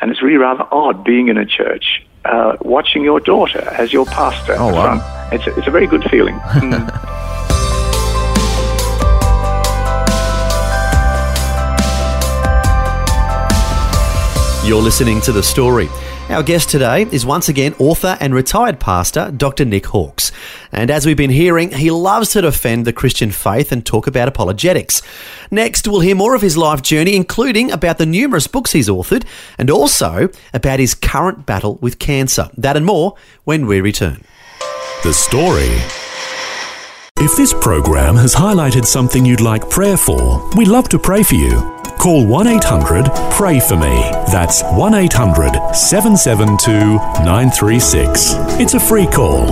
And 0.01 0.11
it's 0.11 0.23
really 0.23 0.37
rather 0.39 0.67
odd 0.73 1.05
being 1.05 1.29
in 1.29 1.37
a 1.39 1.47
church, 1.47 2.05
uh, 2.25 2.57
watching 2.61 3.03
your 3.05 3.21
daughter 3.21 3.61
as 3.79 3.93
your 3.93 4.07
pastor. 4.07 4.55
Oh, 4.59 4.73
wow. 4.73 5.29
It's 5.33 5.47
a, 5.47 5.57
it's 5.59 5.67
a 5.69 5.71
very 5.71 5.87
good 5.87 6.05
feeling. 6.11 6.35
You're 14.65 14.81
listening 14.81 15.21
to 15.21 15.33
The 15.33 15.43
Story. 15.43 15.91
Our 16.31 16.43
guest 16.43 16.71
today 16.71 17.03
is 17.13 17.27
once 17.27 17.51
again 17.51 17.75
author 17.79 18.17
and 18.19 18.35
retired 18.35 18.81
pastor 18.81 19.31
Dr. 19.31 19.67
Nick 19.67 19.85
Hawkes. 19.85 20.33
And 20.73 20.91
as 20.91 21.05
we've 21.05 21.19
been 21.19 21.29
hearing, 21.29 21.71
he 21.71 21.91
loves 21.91 22.31
to 22.31 22.41
defend 22.41 22.87
the 22.87 22.93
Christian 22.95 23.31
faith 23.31 23.73
and 23.73 23.85
talk 23.85 24.07
about 24.07 24.27
apologetics. 24.27 25.03
Next, 25.51 25.87
we'll 25.87 26.01
hear 26.01 26.15
more 26.15 26.35
of 26.35 26.41
his 26.41 26.57
life 26.57 26.81
journey, 26.81 27.15
including 27.15 27.71
about 27.73 27.99
the 27.99 28.07
numerous 28.07 28.47
books 28.47 28.73
he's 28.73 28.89
authored 28.89 29.27
and 29.59 29.69
also 29.69 30.31
about 30.55 30.81
his 30.81 30.95
current 30.95 31.45
battle 31.45 31.75
with 31.83 31.99
cancer. 31.99 32.49
That 32.57 32.75
and 32.75 32.87
more 32.87 33.17
when 33.45 33.67
we 33.67 33.83
return. 33.83 34.25
The 35.03 35.13
Story. 35.13 35.77
If 37.19 37.37
this 37.37 37.53
program 37.53 38.17
has 38.17 38.35
highlighted 38.35 38.87
something 38.87 39.27
you'd 39.27 39.43
like 39.43 39.69
prayer 39.69 39.99
for, 39.99 40.51
we'd 40.57 40.69
love 40.69 40.89
to 40.89 40.99
pray 40.99 41.23
for 41.23 41.35
you. 41.35 41.84
Call 41.99 42.27
1 42.27 42.47
800 42.47 43.07
Pray 43.33 43.61
For 43.61 43.77
Me. 43.77 44.11
That's 44.31 44.63
1 44.63 44.95
800 44.95 45.75
772 45.75 46.97
936. 47.25 48.35
It's 48.61 48.75
a 48.75 48.81
free 48.81 49.07
call. 49.07 49.51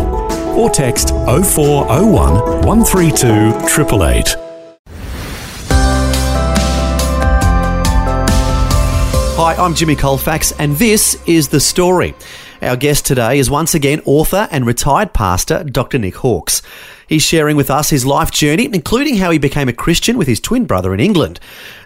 Or 0.59 0.69
text 0.69 1.11
0401 1.11 2.35
132 2.67 3.27
888. 3.27 4.37
Hi, 9.35 9.55
I'm 9.55 9.75
Jimmy 9.75 9.97
Colfax, 9.97 10.53
and 10.59 10.77
this 10.77 11.21
is 11.27 11.49
The 11.49 11.59
Story. 11.59 12.15
Our 12.61 12.77
guest 12.77 13.07
today 13.07 13.39
is 13.41 13.51
once 13.51 13.75
again 13.75 14.01
author 14.05 14.47
and 14.53 14.65
retired 14.65 15.13
pastor 15.13 15.65
Dr. 15.65 15.99
Nick 15.99 16.17
Hawkes. 16.17 16.63
He's 17.13 17.23
sharing 17.23 17.59
with 17.59 17.71
us 17.71 17.91
his 17.91 18.07
life 18.07 18.31
journey, 18.31 18.71
including 18.73 19.19
how 19.19 19.31
he 19.31 19.37
became 19.37 19.69
a 19.69 19.75
Christian 19.75 20.17
with 20.17 20.27
his 20.27 20.41
twin 20.41 20.65
brother 20.65 20.95
in 20.95 20.99
England, 20.99 21.41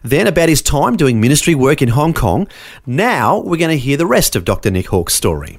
then 0.05 0.29
about 0.29 0.49
his 0.49 0.63
time 0.63 0.97
doing 0.97 1.21
ministry 1.21 1.53
work 1.53 1.83
in 1.83 1.89
Hong 1.89 2.15
Kong. 2.15 2.47
Now 2.87 3.41
we're 3.41 3.57
going 3.57 3.73
to 3.73 3.77
hear 3.77 3.97
the 3.97 4.07
rest 4.07 4.37
of 4.37 4.45
Dr. 4.45 4.71
Nick 4.71 4.87
Hawkes' 4.87 5.15
story. 5.15 5.59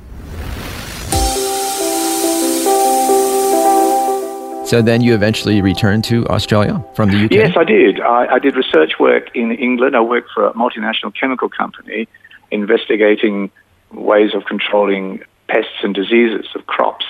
So 4.65 4.81
then 4.81 5.01
you 5.01 5.13
eventually 5.13 5.61
returned 5.61 6.05
to 6.05 6.25
Australia 6.27 6.81
from 6.95 7.11
the 7.11 7.25
UK. 7.25 7.31
Yes, 7.31 7.57
I 7.57 7.65
did. 7.65 7.99
I, 7.99 8.35
I 8.35 8.39
did 8.39 8.55
research 8.55 8.93
work 9.01 9.35
in 9.35 9.51
England. 9.51 9.97
I 9.97 9.99
worked 9.99 10.29
for 10.33 10.47
a 10.47 10.53
multinational 10.53 11.13
chemical 11.13 11.49
company 11.49 12.07
investigating 12.51 13.51
ways 13.91 14.33
of 14.33 14.45
controlling 14.45 15.23
pests 15.49 15.83
and 15.83 15.93
diseases 15.93 16.47
of 16.55 16.65
crops. 16.67 17.05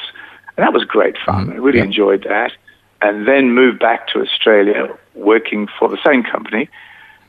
And 0.57 0.65
that 0.65 0.73
was 0.73 0.83
great 0.83 1.15
fun. 1.25 1.51
I 1.51 1.55
really 1.55 1.79
enjoyed 1.79 2.23
that. 2.23 2.51
And 3.01 3.27
then 3.27 3.51
moved 3.51 3.79
back 3.79 4.07
to 4.09 4.21
Australia 4.21 4.97
working 5.13 5.67
for 5.79 5.87
the 5.87 5.99
same 6.03 6.23
company, 6.23 6.67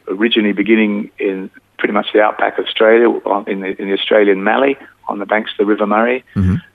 originally 0.09 0.53
beginning 0.53 1.11
in 1.19 1.51
pretty 1.79 1.93
much 1.93 2.07
the 2.15 2.23
outback 2.23 2.59
of 2.59 2.65
Australia, 2.65 3.09
on, 3.09 3.49
in, 3.49 3.61
the, 3.61 3.81
in 3.81 3.89
the 3.89 3.95
Australian 3.95 4.43
Mallee, 4.43 4.77
on 5.09 5.19
the 5.19 5.27
banks 5.27 5.51
of 5.53 5.59
the 5.59 5.67
River 5.67 5.87
Murray. 5.87 6.25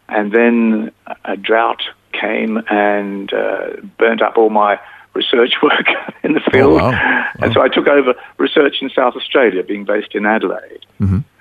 And 0.09 0.31
then 0.31 0.91
a 1.25 1.35
drought 1.35 1.81
came 2.11 2.61
and 2.69 3.33
uh, 3.33 3.71
burnt 3.97 4.21
up 4.21 4.37
all 4.37 4.51
my 4.51 4.79
research 5.15 5.55
work 5.63 5.87
in 6.23 6.33
the 6.33 6.41
field. 6.51 6.73
wow. 6.73 6.91
And 7.39 7.51
so 7.51 7.61
I 7.61 7.67
took 7.69 7.87
over 7.87 8.13
research 8.37 8.75
in 8.81 8.89
South 8.89 9.15
Australia, 9.15 9.63
being 9.63 9.85
based 9.85 10.13
in 10.13 10.25
Adelaide. 10.25 10.85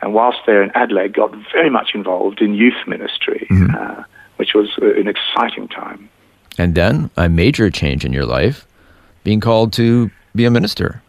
And 0.01 0.15
whilst 0.15 0.39
there 0.47 0.63
in 0.63 0.71
Adelaide, 0.75 1.13
got 1.13 1.33
very 1.53 1.71
much 1.71 1.91
involved 1.95 2.41
in 2.41 2.55
youth 2.55 2.87
ministry, 2.87 3.47
uh, 3.77 4.03
which 4.43 4.55
was 4.55 4.71
uh, 4.83 4.93
an 5.01 5.07
exciting 5.07 5.69
time. 5.69 6.09
And 6.59 6.75
then 6.75 7.11
a 7.17 7.29
major 7.29 7.71
change 7.71 8.05
in 8.05 8.13
your 8.13 8.27
life, 8.27 8.67
being 9.23 9.39
called 9.39 9.73
to 9.75 10.11
be 10.35 10.45
a 10.45 10.51
minister. 10.51 11.01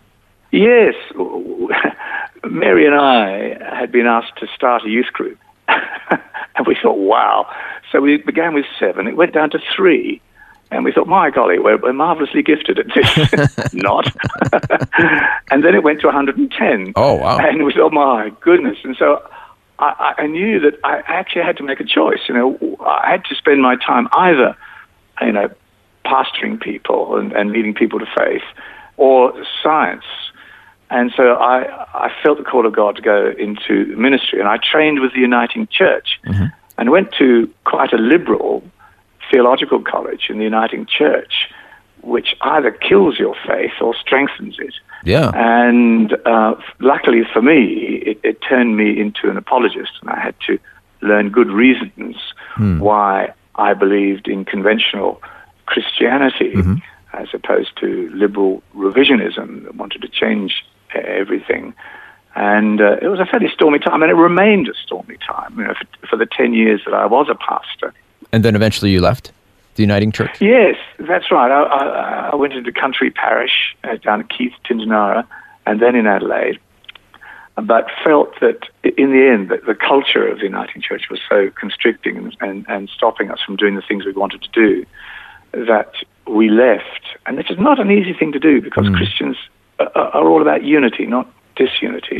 Yes, 0.51 0.93
Mary 2.43 2.85
and 2.85 2.93
I 2.93 3.57
had 3.75 3.91
been 3.91 4.05
asked 4.05 4.37
to 4.37 4.45
start 4.55 4.83
a 4.85 4.89
youth 4.89 5.11
group. 5.13 5.39
and 5.67 6.67
we 6.67 6.77
thought, 6.79 6.99
wow. 6.99 7.51
So 7.91 8.01
we 8.01 8.17
began 8.17 8.53
with 8.53 8.65
seven. 8.79 9.07
It 9.07 9.17
went 9.17 9.33
down 9.33 9.49
to 9.49 9.59
three. 9.75 10.21
And 10.69 10.83
we 10.83 10.91
thought, 10.91 11.07
my 11.07 11.31
golly, 11.31 11.57
we're, 11.57 11.77
we're 11.77 11.91
marvelously 11.91 12.43
gifted 12.43 12.77
at 12.77 12.85
this. 12.93 13.73
Not. 13.73 14.15
and 15.49 15.63
then 15.63 15.73
it 15.73 15.81
went 15.81 16.01
to 16.01 16.07
110. 16.07 16.93
Oh, 16.95 17.15
wow. 17.15 17.39
And 17.39 17.65
we 17.65 17.73
thought, 17.73 17.93
my 17.93 18.31
goodness. 18.41 18.77
And 18.83 18.95
so 18.95 19.27
I, 19.83 20.13
I 20.23 20.27
knew 20.27 20.59
that 20.59 20.79
I 20.83 20.99
actually 21.05 21.43
had 21.43 21.57
to 21.57 21.63
make 21.63 21.79
a 21.79 21.83
choice. 21.83 22.19
You 22.27 22.35
know, 22.35 22.77
I 22.85 23.11
had 23.11 23.25
to 23.25 23.35
spend 23.35 23.61
my 23.61 23.75
time 23.75 24.07
either, 24.13 24.55
you 25.21 25.31
know, 25.31 25.49
pastoring 26.05 26.59
people 26.59 27.17
and, 27.17 27.31
and 27.33 27.51
leading 27.51 27.73
people 27.73 27.99
to 27.99 28.05
faith 28.17 28.43
or 28.97 29.33
science. 29.61 30.05
And 30.89 31.11
so 31.15 31.33
I, 31.33 31.85
I 31.93 32.11
felt 32.21 32.37
the 32.37 32.43
call 32.43 32.65
of 32.67 32.73
God 32.73 32.95
to 32.97 33.01
go 33.01 33.33
into 33.37 33.85
ministry. 33.97 34.39
And 34.39 34.47
I 34.47 34.57
trained 34.57 34.99
with 34.99 35.13
the 35.13 35.21
Uniting 35.21 35.67
Church 35.67 36.19
mm-hmm. 36.25 36.45
and 36.77 36.91
went 36.91 37.13
to 37.13 37.51
quite 37.63 37.93
a 37.93 37.97
liberal 37.97 38.63
theological 39.31 39.81
college 39.81 40.27
in 40.29 40.37
the 40.37 40.43
Uniting 40.43 40.85
Church, 40.85 41.49
which 42.03 42.35
either 42.41 42.71
kills 42.71 43.17
your 43.17 43.35
faith 43.47 43.71
or 43.81 43.95
strengthens 43.95 44.57
it. 44.59 44.73
Yeah. 45.05 45.31
And 45.33 46.13
uh, 46.25 46.55
luckily 46.79 47.23
for 47.31 47.41
me, 47.41 48.03
it, 48.05 48.19
it 48.23 48.41
turned 48.41 48.77
me 48.77 48.99
into 48.99 49.29
an 49.29 49.37
apologist, 49.37 49.91
and 50.01 50.09
I 50.09 50.19
had 50.19 50.35
to 50.47 50.59
learn 51.01 51.29
good 51.29 51.49
reasons 51.49 52.15
why 52.79 53.33
I 53.55 53.73
believed 53.73 54.27
in 54.27 54.45
conventional 54.45 55.21
Christianity 55.65 56.53
as 57.13 57.27
opposed 57.33 57.77
to 57.79 58.09
liberal 58.13 58.63
revisionism 58.75 59.63
that 59.63 59.75
wanted 59.75 60.01
to 60.01 60.07
change 60.07 60.65
everything. 60.93 61.73
And 62.35 62.81
uh, 62.81 62.97
it 63.01 63.07
was 63.07 63.19
a 63.19 63.25
fairly 63.25 63.49
stormy 63.53 63.79
time, 63.79 64.01
and 64.01 64.11
it 64.11 64.15
remained 64.15 64.67
a 64.67 64.73
stormy 64.73 65.17
time 65.17 65.57
you 65.57 65.65
know, 65.65 65.73
for, 65.75 66.07
for 66.07 66.17
the 66.17 66.25
10 66.25 66.53
years 66.53 66.81
that 66.85 66.93
I 66.93 67.05
was 67.05 67.27
a 67.29 67.35
pastor. 67.35 67.93
And 68.31 68.43
then 68.43 68.55
eventually 68.55 68.89
you 68.89 69.01
left 69.01 69.31
the 69.75 69.83
Uniting 69.83 70.11
Church. 70.11 70.41
Yes, 70.41 70.75
that's 70.99 71.31
right. 71.31 71.51
I, 71.51 71.63
I, 71.63 72.29
I 72.31 72.35
went 72.35 72.53
into 72.53 72.71
country 72.71 73.11
parish 73.11 73.75
uh, 73.83 73.97
down 73.97 74.21
at 74.21 74.29
Keith, 74.29 74.53
Tintinara, 74.65 75.25
and 75.65 75.81
then 75.81 75.95
in 75.95 76.07
Adelaide, 76.07 76.59
but 77.55 77.87
felt 78.03 78.39
that 78.41 78.67
in 78.83 79.11
the 79.11 79.27
end 79.27 79.49
that 79.49 79.65
the 79.65 79.75
culture 79.75 80.27
of 80.27 80.39
the 80.39 80.45
Uniting 80.45 80.81
Church 80.81 81.09
was 81.09 81.19
so 81.29 81.49
constricting 81.51 82.17
and, 82.17 82.37
and, 82.41 82.65
and 82.67 82.89
stopping 82.89 83.31
us 83.31 83.39
from 83.45 83.55
doing 83.55 83.75
the 83.75 83.81
things 83.81 84.05
we 84.05 84.11
wanted 84.11 84.41
to 84.41 84.49
do 84.49 84.85
that 85.53 85.93
we 86.27 86.49
left. 86.49 87.17
And 87.25 87.37
this 87.37 87.45
is 87.49 87.59
not 87.59 87.79
an 87.79 87.91
easy 87.91 88.13
thing 88.13 88.31
to 88.31 88.39
do 88.39 88.61
because 88.61 88.87
Christians 88.95 89.37
are, 89.79 89.89
are 89.95 90.27
all 90.27 90.41
about 90.41 90.63
unity, 90.63 91.05
not 91.05 91.31
disunity. 91.55 92.17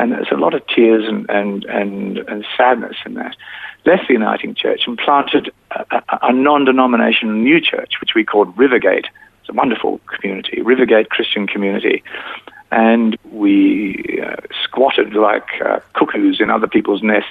And 0.00 0.12
there's 0.12 0.32
a 0.32 0.36
lot 0.36 0.54
of 0.54 0.66
tears 0.66 1.06
and, 1.06 1.28
and, 1.28 1.64
and, 1.64 2.18
and 2.20 2.46
sadness 2.56 2.96
in 3.04 3.14
that. 3.14 3.36
Left 3.84 4.08
the 4.08 4.14
Uniting 4.14 4.54
Church 4.54 4.84
and 4.86 4.96
planted 4.96 5.52
a, 5.72 5.84
a, 5.90 6.18
a 6.22 6.32
non 6.32 6.64
denominational 6.64 7.34
new 7.34 7.60
church, 7.60 8.00
which 8.00 8.14
we 8.14 8.24
called 8.24 8.56
Rivergate. 8.56 9.04
It's 9.40 9.50
a 9.50 9.52
wonderful 9.52 10.00
community, 10.06 10.62
Rivergate 10.62 11.10
Christian 11.10 11.46
community. 11.46 12.02
And 12.72 13.18
we 13.30 14.22
uh, 14.24 14.36
squatted 14.64 15.12
like 15.12 15.48
uh, 15.62 15.80
cuckoos 15.92 16.40
in 16.40 16.48
other 16.48 16.66
people's 16.66 17.02
nests. 17.02 17.28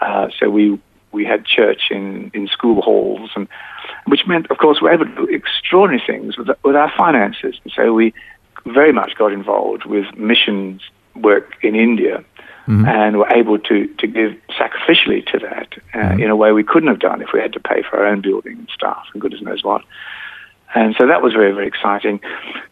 Uh, 0.00 0.28
so 0.36 0.50
we, 0.50 0.80
we 1.12 1.24
had 1.24 1.44
church 1.44 1.82
in, 1.92 2.32
in 2.34 2.48
school 2.48 2.82
halls, 2.82 3.30
and 3.36 3.46
which 4.06 4.26
meant, 4.26 4.50
of 4.50 4.58
course, 4.58 4.80
we 4.80 4.88
were 4.88 4.94
able 4.94 5.06
to 5.06 5.14
do 5.14 5.26
extraordinary 5.26 6.02
things 6.04 6.36
with, 6.36 6.48
with 6.64 6.74
our 6.74 6.92
finances. 6.96 7.60
And 7.62 7.72
so 7.76 7.92
we 7.92 8.12
very 8.66 8.92
much 8.92 9.14
got 9.14 9.32
involved 9.32 9.84
with 9.84 10.06
missions 10.16 10.82
work 11.14 11.54
in 11.62 11.74
India. 11.74 12.24
And 12.86 13.18
were 13.18 13.28
able 13.28 13.58
to, 13.58 13.88
to 13.88 14.06
give 14.06 14.36
sacrificially 14.50 15.26
to 15.32 15.38
that 15.40 15.72
uh, 15.94 16.14
in 16.16 16.30
a 16.30 16.36
way 16.36 16.52
we 16.52 16.62
couldn't 16.62 16.88
have 16.88 17.00
done 17.00 17.20
if 17.20 17.32
we 17.34 17.40
had 17.40 17.52
to 17.54 17.60
pay 17.60 17.82
for 17.82 17.98
our 17.98 18.06
own 18.06 18.20
building 18.20 18.56
and 18.56 18.68
staff 18.72 19.04
and 19.12 19.20
goodness 19.20 19.42
knows 19.42 19.64
what. 19.64 19.82
And 20.74 20.94
so 20.98 21.06
that 21.06 21.22
was 21.22 21.32
very, 21.32 21.52
very 21.52 21.66
exciting. 21.66 22.20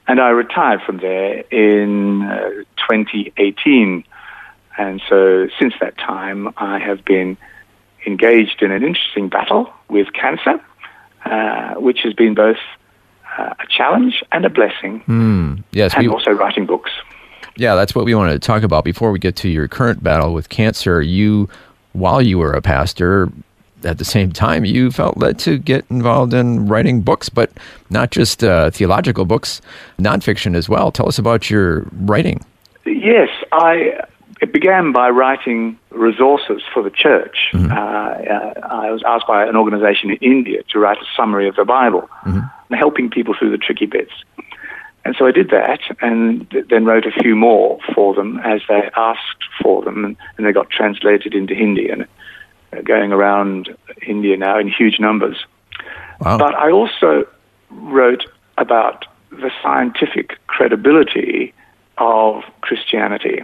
And 0.06 0.20
I 0.20 0.30
retired 0.30 0.82
from 0.82 0.98
there 0.98 1.40
in 1.50 2.22
uh, 2.22 2.50
2018. 2.88 4.04
And 4.78 5.02
so 5.08 5.48
since 5.58 5.74
that 5.80 5.98
time, 5.98 6.54
I 6.56 6.78
have 6.78 7.04
been 7.04 7.36
engaged 8.06 8.62
in 8.62 8.70
an 8.70 8.82
interesting 8.82 9.28
battle 9.28 9.72
with 9.88 10.12
cancer, 10.12 10.60
uh, 11.24 11.74
which 11.74 12.00
has 12.00 12.14
been 12.14 12.34
both 12.34 12.58
uh, 13.36 13.54
a 13.58 13.66
challenge 13.68 14.22
and 14.32 14.44
a 14.44 14.50
blessing, 14.50 15.02
Yes, 15.72 15.94
and 15.94 16.06
we, 16.06 16.12
also 16.12 16.30
writing 16.30 16.66
books. 16.66 16.90
Yeah, 17.60 17.74
that's 17.74 17.94
what 17.94 18.06
we 18.06 18.14
wanted 18.14 18.32
to 18.32 18.38
talk 18.38 18.62
about 18.62 18.84
before 18.84 19.12
we 19.12 19.18
get 19.18 19.36
to 19.36 19.48
your 19.50 19.68
current 19.68 20.02
battle 20.02 20.32
with 20.32 20.48
cancer. 20.48 21.02
You, 21.02 21.46
while 21.92 22.22
you 22.22 22.38
were 22.38 22.54
a 22.54 22.62
pastor, 22.62 23.30
at 23.84 23.98
the 23.98 24.04
same 24.04 24.32
time, 24.32 24.64
you 24.64 24.90
felt 24.90 25.18
led 25.18 25.38
to 25.40 25.58
get 25.58 25.84
involved 25.90 26.32
in 26.32 26.66
writing 26.66 27.02
books, 27.02 27.28
but 27.28 27.50
not 27.90 28.12
just 28.12 28.42
uh, 28.42 28.70
theological 28.70 29.26
books, 29.26 29.60
nonfiction 29.98 30.56
as 30.56 30.70
well. 30.70 30.90
Tell 30.90 31.06
us 31.06 31.18
about 31.18 31.50
your 31.50 31.86
writing. 32.00 32.42
Yes, 32.86 33.28
I 33.52 34.04
it 34.40 34.54
began 34.54 34.92
by 34.92 35.10
writing 35.10 35.78
resources 35.90 36.62
for 36.72 36.82
the 36.82 36.90
church. 36.90 37.50
Uh, 37.54 37.58
uh, 37.74 38.54
I 38.70 38.90
was 38.90 39.02
asked 39.06 39.26
by 39.26 39.44
an 39.44 39.54
organization 39.54 40.08
in 40.08 40.16
India 40.22 40.62
to 40.70 40.78
write 40.78 40.96
a 40.96 41.04
summary 41.14 41.46
of 41.46 41.56
the 41.56 41.66
Bible, 41.66 42.08
and 42.24 42.78
helping 42.78 43.10
people 43.10 43.34
through 43.38 43.50
the 43.50 43.58
tricky 43.58 43.84
bits. 43.84 44.12
And 45.04 45.16
so 45.18 45.26
I 45.26 45.32
did 45.32 45.50
that, 45.50 45.80
and 46.02 46.46
then 46.68 46.84
wrote 46.84 47.06
a 47.06 47.10
few 47.10 47.34
more 47.34 47.78
for 47.94 48.14
them 48.14 48.38
as 48.44 48.60
they 48.68 48.90
asked 48.96 49.44
for 49.62 49.82
them, 49.82 50.04
and, 50.04 50.16
they 50.46 50.52
got 50.52 50.70
translated 50.70 51.34
into 51.34 51.54
Hindi 51.54 51.88
and 51.88 52.06
uh, 52.72 52.80
going 52.82 53.12
around 53.12 53.74
India 54.06 54.36
now 54.36 54.58
in 54.58 54.68
huge 54.68 54.98
numbers. 54.98 55.36
Wow. 56.20 56.38
But 56.38 56.54
I 56.54 56.70
also 56.70 57.26
wrote 57.70 58.24
about 58.58 59.06
the 59.30 59.50
scientific 59.62 60.38
credibility 60.48 61.54
of 61.98 62.42
Christianity 62.62 63.42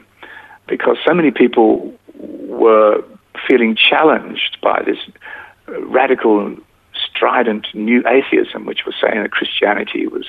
because 0.67 0.97
so 1.07 1.15
many 1.15 1.31
people 1.31 1.95
were 2.19 3.03
feeling 3.47 3.77
challenged 3.77 4.59
by 4.63 4.83
this 4.85 4.99
radical, 5.69 6.57
strident 7.11 7.67
new 7.75 8.03
atheism, 8.07 8.67
which 8.67 8.85
was 8.85 8.95
saying 9.01 9.23
that 9.23 9.33
Christianity 9.33 10.07
was 10.07 10.27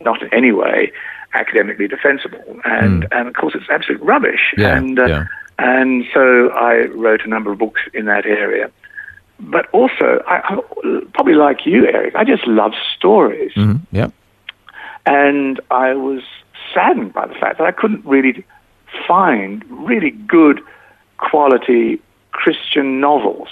not 0.00 0.22
in 0.22 0.32
any 0.32 0.52
way 0.52 0.92
academically 1.34 1.88
defensible. 1.88 2.60
And, 2.64 3.06
and 3.12 3.28
of 3.28 3.34
course, 3.34 3.54
it's 3.54 3.68
absolute 3.70 4.02
rubbish. 4.02 4.54
Yeah, 4.56 4.76
and, 4.76 4.98
uh, 4.98 5.06
yeah. 5.06 5.26
and 5.58 6.04
so 6.12 6.48
I 6.50 6.86
wrote 6.86 7.24
a 7.24 7.28
number 7.28 7.52
of 7.52 7.58
books 7.58 7.80
in 7.94 8.06
that 8.06 8.26
area. 8.26 8.70
But 9.38 9.68
also, 9.72 10.22
I, 10.26 10.40
I 10.54 11.00
probably 11.14 11.34
like 11.34 11.64
you, 11.64 11.86
Eric, 11.86 12.14
I 12.14 12.24
just 12.24 12.46
love 12.46 12.72
stories. 12.96 13.52
Mhm. 13.54 13.80
Yep. 13.92 14.12
And 15.06 15.60
I 15.70 15.94
was 15.94 16.22
saddened 16.74 17.14
by 17.14 17.26
the 17.26 17.34
fact 17.34 17.58
that 17.58 17.66
I 17.66 17.72
couldn't 17.72 18.04
really 18.04 18.44
find 19.08 19.64
really 19.68 20.10
good 20.10 20.60
quality 21.16 22.00
Christian 22.32 23.00
novels 23.00 23.48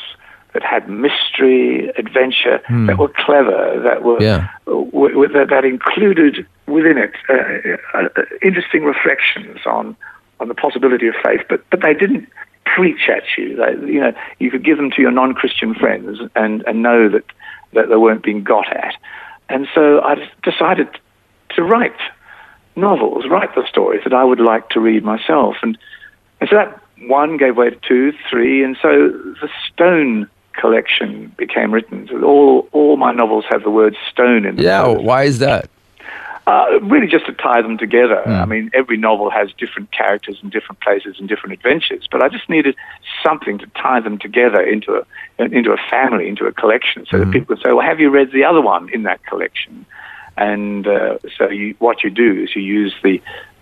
that 0.59 0.67
had 0.69 0.89
mystery, 0.89 1.89
adventure, 1.97 2.61
that 2.87 2.99
were 2.99 3.13
clever, 3.25 3.81
that 3.85 4.03
were 4.03 4.21
Yeah. 4.21 4.49
w- 4.67 4.91
w- 4.91 5.33
that, 5.33 5.49
that 5.51 5.65
included 5.65 6.47
within 6.67 6.99
it 6.99 7.13
uh, 7.29 7.99
uh, 7.99 8.09
uh, 8.17 8.23
interesting 8.43 8.83
reflections 8.85 9.61
on 9.67 9.97
on 10.41 10.47
the 10.49 10.55
possibility 10.55 11.07
of 11.09 11.15
faith, 11.25 11.43
but 11.49 11.61
but 11.71 11.81
they 11.83 11.95
didn't 11.95 12.29
preach 12.65 13.09
at 13.09 13.23
you. 13.37 13.57
They, 13.57 13.93
you 13.93 14.01
know, 14.01 14.13
you 14.39 14.51
could 14.51 14.65
give 14.65 14.77
them 14.77 14.91
to 14.93 15.03
your 15.03 15.11
non-Christian 15.13 15.75
friends 15.75 16.19
and 16.35 16.63
and 16.67 16.83
know 16.83 17.09
that 17.09 17.25
that 17.75 17.89
they 17.89 17.97
weren't 17.97 18.23
being 18.23 18.43
got 18.43 18.69
at. 18.85 18.95
And 19.49 19.67
so 19.75 20.01
I 20.01 20.17
decided 20.43 20.89
to 21.57 21.63
write 21.63 22.01
novels, 22.77 23.25
write 23.29 23.55
the 23.55 23.67
stories 23.69 24.03
that 24.05 24.15
I 24.15 24.25
would 24.25 24.41
like 24.41 24.69
to 24.71 24.81
read 24.81 25.05
myself. 25.05 25.57
And, 25.63 25.77
and 26.41 26.49
so 26.51 26.57
that 26.57 26.81
one 27.07 27.37
gave 27.37 27.57
way 27.57 27.71
to 27.71 27.77
two, 27.87 28.13
three, 28.31 28.63
and 28.65 28.77
so 28.81 28.91
the 29.41 29.49
Stone 29.73 30.29
collection 30.59 31.33
became 31.37 31.73
written. 31.73 32.09
All, 32.23 32.69
all 32.73 32.97
my 32.97 33.13
novels 33.13 33.45
have 33.49 33.63
the 33.63 33.71
word 33.71 33.97
stone 34.11 34.45
in 34.45 34.57
them. 34.57 34.65
Yeah. 34.65 34.87
Why 34.87 35.25
is 35.25 35.39
that? 35.39 35.71
uh, 36.49 36.81
really 36.81 37.07
just 37.07 37.27
to 37.27 37.33
tie 37.33 37.61
them 37.61 37.77
together. 37.77 38.27
I 38.27 38.47
mean, 38.47 38.71
every 38.73 38.97
novel 38.97 39.29
has 39.29 39.51
different 39.59 39.93
characters 39.93 40.39
and 40.41 40.51
different 40.51 40.81
places 40.81 41.17
and 41.19 41.29
different 41.29 41.53
adventures, 41.53 42.09
but 42.11 42.23
I 42.23 42.31
just 42.31 42.49
needed 42.49 42.75
something 43.23 43.59
to 43.59 43.67
tie 43.77 44.01
them 44.01 44.17
together 44.17 44.63
into 44.63 44.95
a 44.95 45.45
into 45.45 45.73
a 45.73 45.77
family, 45.91 46.27
into 46.27 46.47
a 46.47 46.53
collection, 46.53 47.05
so 47.11 47.19
that 47.19 47.31
people 47.31 47.55
would 47.55 47.63
say, 47.63 47.73
"Well, 47.73 47.85
have 47.85 48.01
you 48.01 48.09
read 48.09 48.33
the 48.33 48.45
other 48.45 48.63
one 48.63 48.89
in 48.89 49.03
that 49.03 49.23
collection?" 49.27 49.85
And 50.39 50.87
uh, 50.87 51.19
so, 51.37 51.51
you, 51.51 51.75
what 51.81 52.03
you 52.03 52.09
do 52.09 52.45
is 52.45 52.57
you 52.57 52.63
use 52.63 52.95
the 53.03 53.21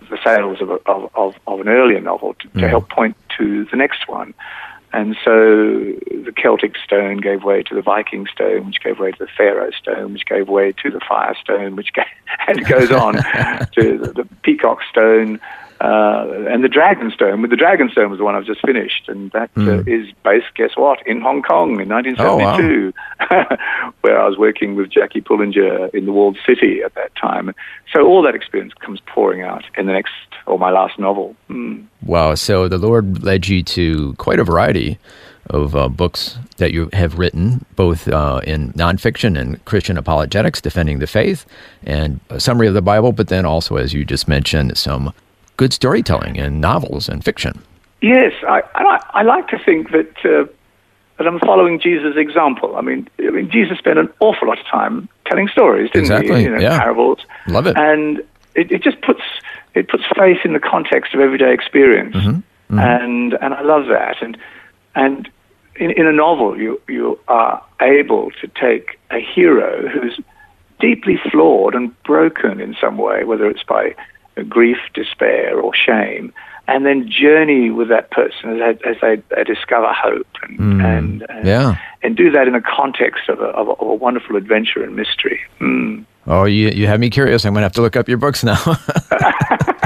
the 0.09 0.17
sales 0.23 0.61
of, 0.61 0.69
a, 0.69 0.79
of, 0.85 1.11
of, 1.15 1.35
of 1.45 1.59
an 1.59 1.67
earlier 1.67 1.99
novel 1.99 2.35
to, 2.35 2.47
to 2.59 2.69
help 2.69 2.87
point 2.89 3.17
to 3.37 3.65
the 3.65 3.75
next 3.75 4.07
one. 4.07 4.33
And 4.93 5.17
so 5.23 5.33
the 5.33 6.33
Celtic 6.35 6.75
stone 6.83 7.17
gave 7.17 7.43
way 7.43 7.61
to 7.63 7.75
the 7.75 7.81
Viking 7.81 8.25
stone, 8.27 8.67
which 8.67 8.81
gave 8.81 8.99
way 8.99 9.11
to 9.11 9.17
the 9.19 9.27
Pharaoh 9.37 9.71
stone, 9.71 10.13
which 10.13 10.25
gave 10.25 10.47
way 10.47 10.71
to 10.83 10.89
the 10.89 11.01
fire 11.01 11.35
stone, 11.41 11.75
which 11.75 11.93
gave, 11.93 12.05
and 12.47 12.59
it 12.59 12.67
goes 12.67 12.91
on 12.91 13.13
to 13.73 13.97
the, 13.97 14.13
the 14.15 14.27
peacock 14.43 14.79
stone 14.89 15.39
uh, 15.79 16.25
and 16.49 16.63
the 16.63 16.69
dragon 16.69 17.11
stone. 17.11 17.41
But 17.41 17.49
the 17.49 17.55
dragon 17.55 17.89
stone 17.89 18.09
was 18.09 18.19
the 18.19 18.23
one 18.23 18.35
I've 18.35 18.45
just 18.45 18.61
finished, 18.65 19.07
and 19.07 19.31
that 19.31 19.49
uh, 19.57 19.83
is 19.85 20.07
based, 20.23 20.47
guess 20.55 20.71
what, 20.75 21.05
in 21.05 21.21
Hong 21.21 21.41
Kong 21.41 21.79
in 21.79 21.89
1972, 21.89 22.93
where 24.01 24.19
I 24.19 24.27
was 24.27 24.37
working 24.37 24.75
with 24.75 24.89
Jackie 24.89 25.21
Pullinger 25.21 25.93
in 25.93 26.05
the 26.05 26.11
walled 26.11 26.37
city 26.45 26.81
at 26.83 26.95
that 26.95 27.15
time. 27.15 27.53
So 27.93 28.05
all 28.05 28.21
that 28.23 28.35
experience 28.35 28.73
comes 28.73 28.99
pouring 29.05 29.41
out 29.41 29.63
in 29.77 29.85
the 29.85 29.93
next, 29.93 30.13
or 30.45 30.57
my 30.57 30.71
last 30.71 30.97
novel. 30.97 31.35
Mm. 31.49 31.85
Wow. 32.03 32.35
So 32.35 32.67
the 32.67 32.77
Lord 32.77 33.23
led 33.23 33.47
you 33.47 33.63
to 33.63 34.13
quite 34.15 34.39
a 34.39 34.43
variety 34.43 34.97
of 35.49 35.75
uh, 35.75 35.87
books 35.87 36.37
that 36.57 36.73
you 36.73 36.89
have 36.93 37.17
written, 37.17 37.65
both 37.75 38.07
uh, 38.07 38.41
in 38.43 38.73
nonfiction 38.73 39.39
and 39.39 39.63
Christian 39.65 39.97
apologetics, 39.97 40.59
defending 40.59 40.99
the 40.99 41.07
faith, 41.07 41.45
and 41.83 42.19
a 42.29 42.39
summary 42.39 42.67
of 42.67 42.73
the 42.73 42.81
Bible, 42.81 43.11
but 43.11 43.29
then 43.29 43.45
also, 43.45 43.77
as 43.77 43.93
you 43.93 44.03
just 44.03 44.27
mentioned, 44.27 44.77
some 44.77 45.13
good 45.57 45.73
storytelling 45.73 46.35
in 46.35 46.59
novels 46.59 47.09
and 47.09 47.23
fiction. 47.23 47.61
Yes, 48.01 48.33
I, 48.47 48.61
I, 48.75 49.03
I 49.09 49.21
like 49.23 49.47
to 49.49 49.59
think 49.59 49.91
that 49.91 50.15
uh, 50.23 50.45
that 51.17 51.27
I'm 51.27 51.39
following 51.39 51.79
Jesus' 51.79 52.15
example. 52.15 52.75
I 52.75 52.81
mean, 52.81 53.09
I 53.19 53.31
mean, 53.31 53.49
Jesus 53.49 53.79
spent 53.79 53.97
an 53.97 54.09
awful 54.19 54.47
lot 54.47 54.59
of 54.59 54.65
time 54.67 55.09
telling 55.25 55.47
stories, 55.47 55.89
didn't 55.89 56.05
Exactly, 56.05 56.37
he? 56.37 56.43
You 56.43 56.51
know, 56.51 56.59
yeah. 56.61 56.79
parables. 56.79 57.19
Love 57.47 57.65
it. 57.65 57.75
And 57.75 58.19
it, 58.53 58.71
it 58.71 58.83
just 58.83 59.01
puts 59.01 59.21
it 59.73 59.89
puts 59.89 60.03
faith 60.15 60.39
in 60.45 60.53
the 60.53 60.59
context 60.59 61.13
of 61.13 61.19
everyday 61.19 61.53
experience, 61.53 62.15
Mm-hmm, 62.15 62.79
and 62.79 63.33
and 63.33 63.53
I 63.53 63.61
love 63.61 63.87
that. 63.87 64.21
And 64.21 64.37
and 64.93 65.29
in, 65.77 65.91
in 65.91 66.05
a 66.05 66.11
novel, 66.11 66.59
you 66.59 66.79
you 66.87 67.19
are 67.27 67.63
able 67.81 68.31
to 68.41 68.47
take 68.47 68.99
a 69.09 69.19
hero 69.19 69.87
who's 69.89 70.19
deeply 70.79 71.19
flawed 71.31 71.73
and 71.73 71.91
broken 72.03 72.61
in 72.61 72.75
some 72.79 72.97
way, 72.97 73.23
whether 73.23 73.49
it's 73.49 73.63
by 73.63 73.95
grief, 74.43 74.77
despair, 74.93 75.59
or 75.59 75.73
shame, 75.75 76.33
and 76.67 76.85
then 76.85 77.09
journey 77.09 77.69
with 77.69 77.87
that 77.89 78.11
person 78.11 78.59
as 78.61 78.77
they, 78.83 78.89
as 78.89 78.97
they, 79.01 79.35
they 79.35 79.43
discover 79.43 79.87
hope 79.93 80.27
and, 80.43 80.59
and, 80.59 80.81
and, 80.81 81.21
Mm. 81.21 81.45
Yeah. 81.45 81.77
and 82.03 82.15
do 82.17 82.29
that 82.31 82.47
in 82.47 82.53
the 82.53 82.61
context 82.61 83.29
of 83.29 83.39
a, 83.39 83.45
of 83.45 83.67
a, 83.67 83.71
of 83.71 83.87
a 83.87 83.93
wonderful 83.95 84.35
adventure 84.35 84.83
and 84.83 84.95
mystery. 84.95 85.39
Mm. 85.61 86.05
Oh, 86.25 86.43
you, 86.43 86.69
you 86.69 86.87
have 86.87 86.99
me 86.99 87.09
curious. 87.09 87.45
I'm 87.45 87.53
going 87.53 87.61
to 87.61 87.65
have 87.65 87.71
to 87.73 87.81
look 87.81 87.95
up 87.95 88.09
your 88.09 88.17
books 88.17 88.43
now. 88.43 88.57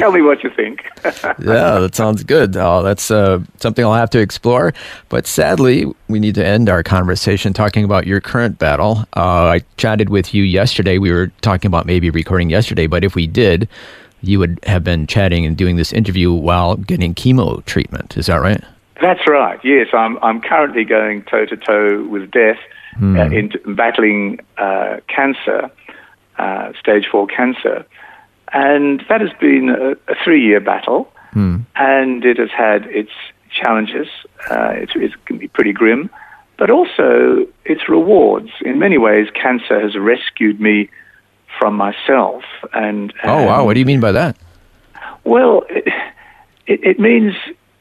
Tell 0.00 0.12
me 0.12 0.22
what 0.22 0.42
you 0.42 0.48
think. 0.48 0.82
yeah, 1.04 1.78
that 1.78 1.94
sounds 1.94 2.24
good. 2.24 2.56
Oh, 2.56 2.82
that's 2.82 3.10
uh, 3.10 3.40
something 3.58 3.84
I'll 3.84 3.92
have 3.92 4.08
to 4.10 4.18
explore. 4.18 4.72
But 5.10 5.26
sadly, 5.26 5.84
we 6.08 6.18
need 6.18 6.34
to 6.36 6.46
end 6.46 6.70
our 6.70 6.82
conversation 6.82 7.52
talking 7.52 7.84
about 7.84 8.06
your 8.06 8.18
current 8.18 8.58
battle. 8.58 9.04
Uh, 9.14 9.44
I 9.44 9.60
chatted 9.76 10.08
with 10.08 10.32
you 10.32 10.42
yesterday. 10.42 10.96
We 10.96 11.12
were 11.12 11.26
talking 11.42 11.68
about 11.68 11.84
maybe 11.84 12.08
recording 12.08 12.48
yesterday, 12.48 12.86
but 12.86 13.04
if 13.04 13.14
we 13.14 13.26
did, 13.26 13.68
you 14.22 14.38
would 14.38 14.58
have 14.64 14.82
been 14.82 15.06
chatting 15.06 15.44
and 15.44 15.54
doing 15.54 15.76
this 15.76 15.92
interview 15.92 16.32
while 16.32 16.76
getting 16.76 17.14
chemo 17.14 17.62
treatment. 17.66 18.16
Is 18.16 18.24
that 18.26 18.40
right? 18.40 18.64
That's 19.02 19.26
right. 19.26 19.60
Yes, 19.62 19.88
I'm. 19.92 20.18
I'm 20.22 20.40
currently 20.40 20.84
going 20.84 21.24
toe 21.24 21.44
to 21.44 21.56
toe 21.58 22.04
with 22.04 22.30
death, 22.30 22.58
uh, 23.02 23.28
in 23.30 23.52
battling 23.76 24.40
uh, 24.56 25.00
cancer, 25.08 25.70
uh, 26.38 26.72
stage 26.80 27.06
four 27.06 27.26
cancer, 27.26 27.84
and 28.52 29.02
that 29.08 29.20
has 29.20 29.30
been 29.40 29.68
a, 29.70 29.92
a 30.12 30.16
three-year 30.24 30.60
battle, 30.60 31.12
and 31.76 32.24
it 32.24 32.38
has 32.38 32.50
had 32.50 32.86
its 32.86 33.12
challenges. 33.50 34.08
Uh, 34.50 34.72
it's, 34.74 34.92
it 34.94 35.12
can 35.26 35.38
be 35.38 35.48
pretty 35.48 35.72
grim, 35.72 36.10
but 36.56 36.70
also 36.70 37.46
its 37.64 37.88
rewards. 37.88 38.50
In 38.64 38.78
many 38.78 38.98
ways, 38.98 39.28
cancer 39.34 39.80
has 39.80 39.96
rescued 39.96 40.60
me 40.60 40.88
from 41.58 41.74
myself. 41.74 42.44
And, 42.72 43.12
oh 43.24 43.44
wow, 43.44 43.64
what 43.64 43.74
do 43.74 43.80
you 43.80 43.86
mean 43.86 44.00
by 44.00 44.12
that? 44.12 44.36
Well, 45.24 45.64
it, 45.68 45.84
it, 46.66 46.84
it 46.84 47.00
means 47.00 47.34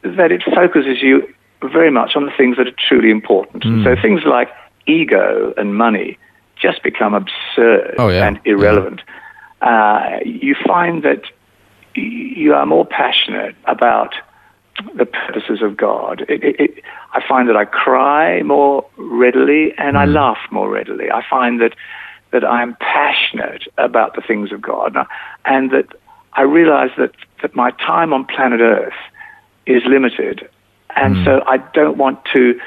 that 0.03 0.32
it 0.32 0.43
focuses 0.43 1.01
you 1.01 1.34
very 1.62 1.91
much 1.91 2.15
on 2.15 2.25
the 2.25 2.32
things 2.32 2.58
that 2.58 2.67
are 2.67 2.75
truly 2.88 3.12
important. 3.12 3.63
Mm. 3.63 3.84
So 3.84 4.01
things 4.01 4.21
like 4.25 4.49
ego 4.88 5.53
and 5.58 5.75
money 5.75 6.17
just 6.62 6.84
become 6.84 7.13
absurd 7.13 7.95
oh, 7.97 8.10
yeah. 8.10 8.27
and 8.27 8.39
irrelevant. 8.45 9.01
Yeah. 9.05 9.13
Uh, 9.62 10.19
you 10.26 10.56
find 10.65 11.04
that 11.04 11.24
you 11.95 12.54
are 12.54 12.65
more 12.65 12.86
passionate 12.86 13.56
about 13.65 14.13
the 14.95 15.06
purposes 15.06 15.62
of 15.62 15.76
God. 15.76 16.22
It, 16.30 16.43
it, 16.43 16.60
it, 16.60 16.84
I 17.13 17.22
find 17.28 17.50
that 17.50 17.58
I 17.58 17.65
cry 17.65 18.41
more 18.43 18.86
readily 18.98 19.74
and 19.78 19.95
mm. 19.95 20.00
I 20.00 20.06
laugh 20.06 20.39
more 20.52 20.69
readily. 20.69 21.12
I 21.12 21.24
find 21.30 21.62
that 21.62 21.76
that 22.32 22.45
I'm 22.45 22.78
passionate 22.80 23.63
about 23.80 24.15
the 24.15 24.22
things 24.22 24.52
of 24.52 24.62
God, 24.62 24.95
and 25.45 25.72
that 25.72 25.88
I 26.34 26.43
realize 26.43 26.91
that 26.98 27.12
that 27.41 27.56
my 27.56 27.72
time 27.72 28.13
on 28.13 28.26
planet 28.26 28.62
Earth 28.62 28.93
is 29.65 29.82
limited, 29.86 30.48
and 30.95 31.15
mm. 31.15 31.26
so 31.26 31.43
I 31.48 31.58
don't 31.58 31.98
want 31.98 32.19
to 32.34 32.60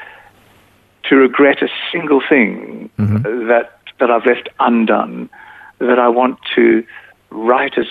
to 1.05 1.17
regret 1.17 1.63
a 1.63 1.69
single 1.93 2.23
thing 2.29 2.91
mm-hmm. 2.99 3.49
that 3.49 3.79
that 4.01 4.11
I've 4.11 4.27
left 4.27 4.49
undone. 4.59 5.31
That 5.89 5.99
I 5.99 6.09
want 6.09 6.39
to 6.55 6.85
write 7.31 7.77
as 7.77 7.87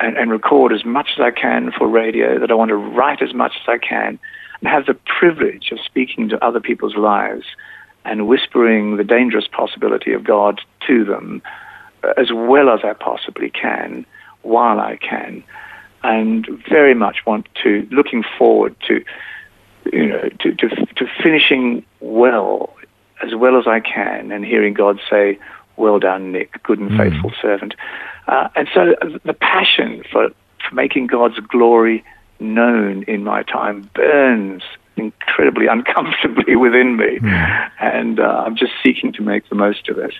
and, 0.00 0.16
and 0.16 0.30
record 0.30 0.72
as 0.72 0.84
much 0.84 1.10
as 1.16 1.20
I 1.20 1.30
can 1.30 1.72
for 1.72 1.86
radio, 1.88 2.38
that 2.38 2.50
I 2.50 2.54
want 2.54 2.70
to 2.70 2.76
write 2.76 3.20
as 3.22 3.34
much 3.34 3.52
as 3.60 3.68
I 3.68 3.78
can, 3.78 4.18
and 4.60 4.68
have 4.68 4.86
the 4.86 4.94
privilege 4.94 5.70
of 5.72 5.78
speaking 5.84 6.28
to 6.30 6.44
other 6.44 6.60
people's 6.60 6.96
lives 6.96 7.44
and 8.04 8.26
whispering 8.26 8.96
the 8.96 9.04
dangerous 9.04 9.46
possibility 9.46 10.12
of 10.12 10.24
God 10.24 10.60
to 10.86 11.04
them 11.04 11.42
uh, 12.02 12.14
as 12.16 12.32
well 12.32 12.70
as 12.70 12.80
I 12.82 12.94
possibly 12.94 13.50
can 13.50 14.06
while 14.42 14.80
I 14.80 14.96
can, 14.96 15.44
and 16.02 16.48
very 16.68 16.94
much 16.94 17.18
want 17.26 17.46
to, 17.62 17.86
looking 17.90 18.24
forward 18.38 18.74
to, 18.88 19.04
you 19.92 20.06
know, 20.06 20.30
to, 20.40 20.54
to, 20.54 20.68
to 20.96 21.06
finishing 21.22 21.84
well 22.00 22.74
as 23.22 23.34
well 23.34 23.58
as 23.58 23.66
I 23.66 23.80
can 23.80 24.32
and 24.32 24.46
hearing 24.46 24.72
God 24.72 24.98
say, 25.10 25.38
well 25.80 25.98
done, 25.98 26.32
Nick, 26.32 26.62
good 26.62 26.78
and 26.78 26.90
mm. 26.90 26.96
faithful 26.96 27.32
servant. 27.40 27.74
Uh, 28.28 28.48
and 28.54 28.68
so 28.72 28.94
the 29.24 29.34
passion 29.34 30.04
for, 30.10 30.28
for 30.28 30.74
making 30.74 31.08
God's 31.08 31.38
glory 31.40 32.04
known 32.38 33.02
in 33.04 33.24
my 33.24 33.42
time 33.42 33.90
burns 33.94 34.62
incredibly 34.96 35.66
uncomfortably 35.70 36.56
within 36.56 36.96
me. 36.96 37.18
Mm. 37.18 37.70
And 37.80 38.20
uh, 38.20 38.44
I'm 38.46 38.56
just 38.56 38.72
seeking 38.82 39.12
to 39.14 39.22
make 39.22 39.48
the 39.48 39.54
most 39.54 39.88
of 39.88 39.98
it 39.98 40.14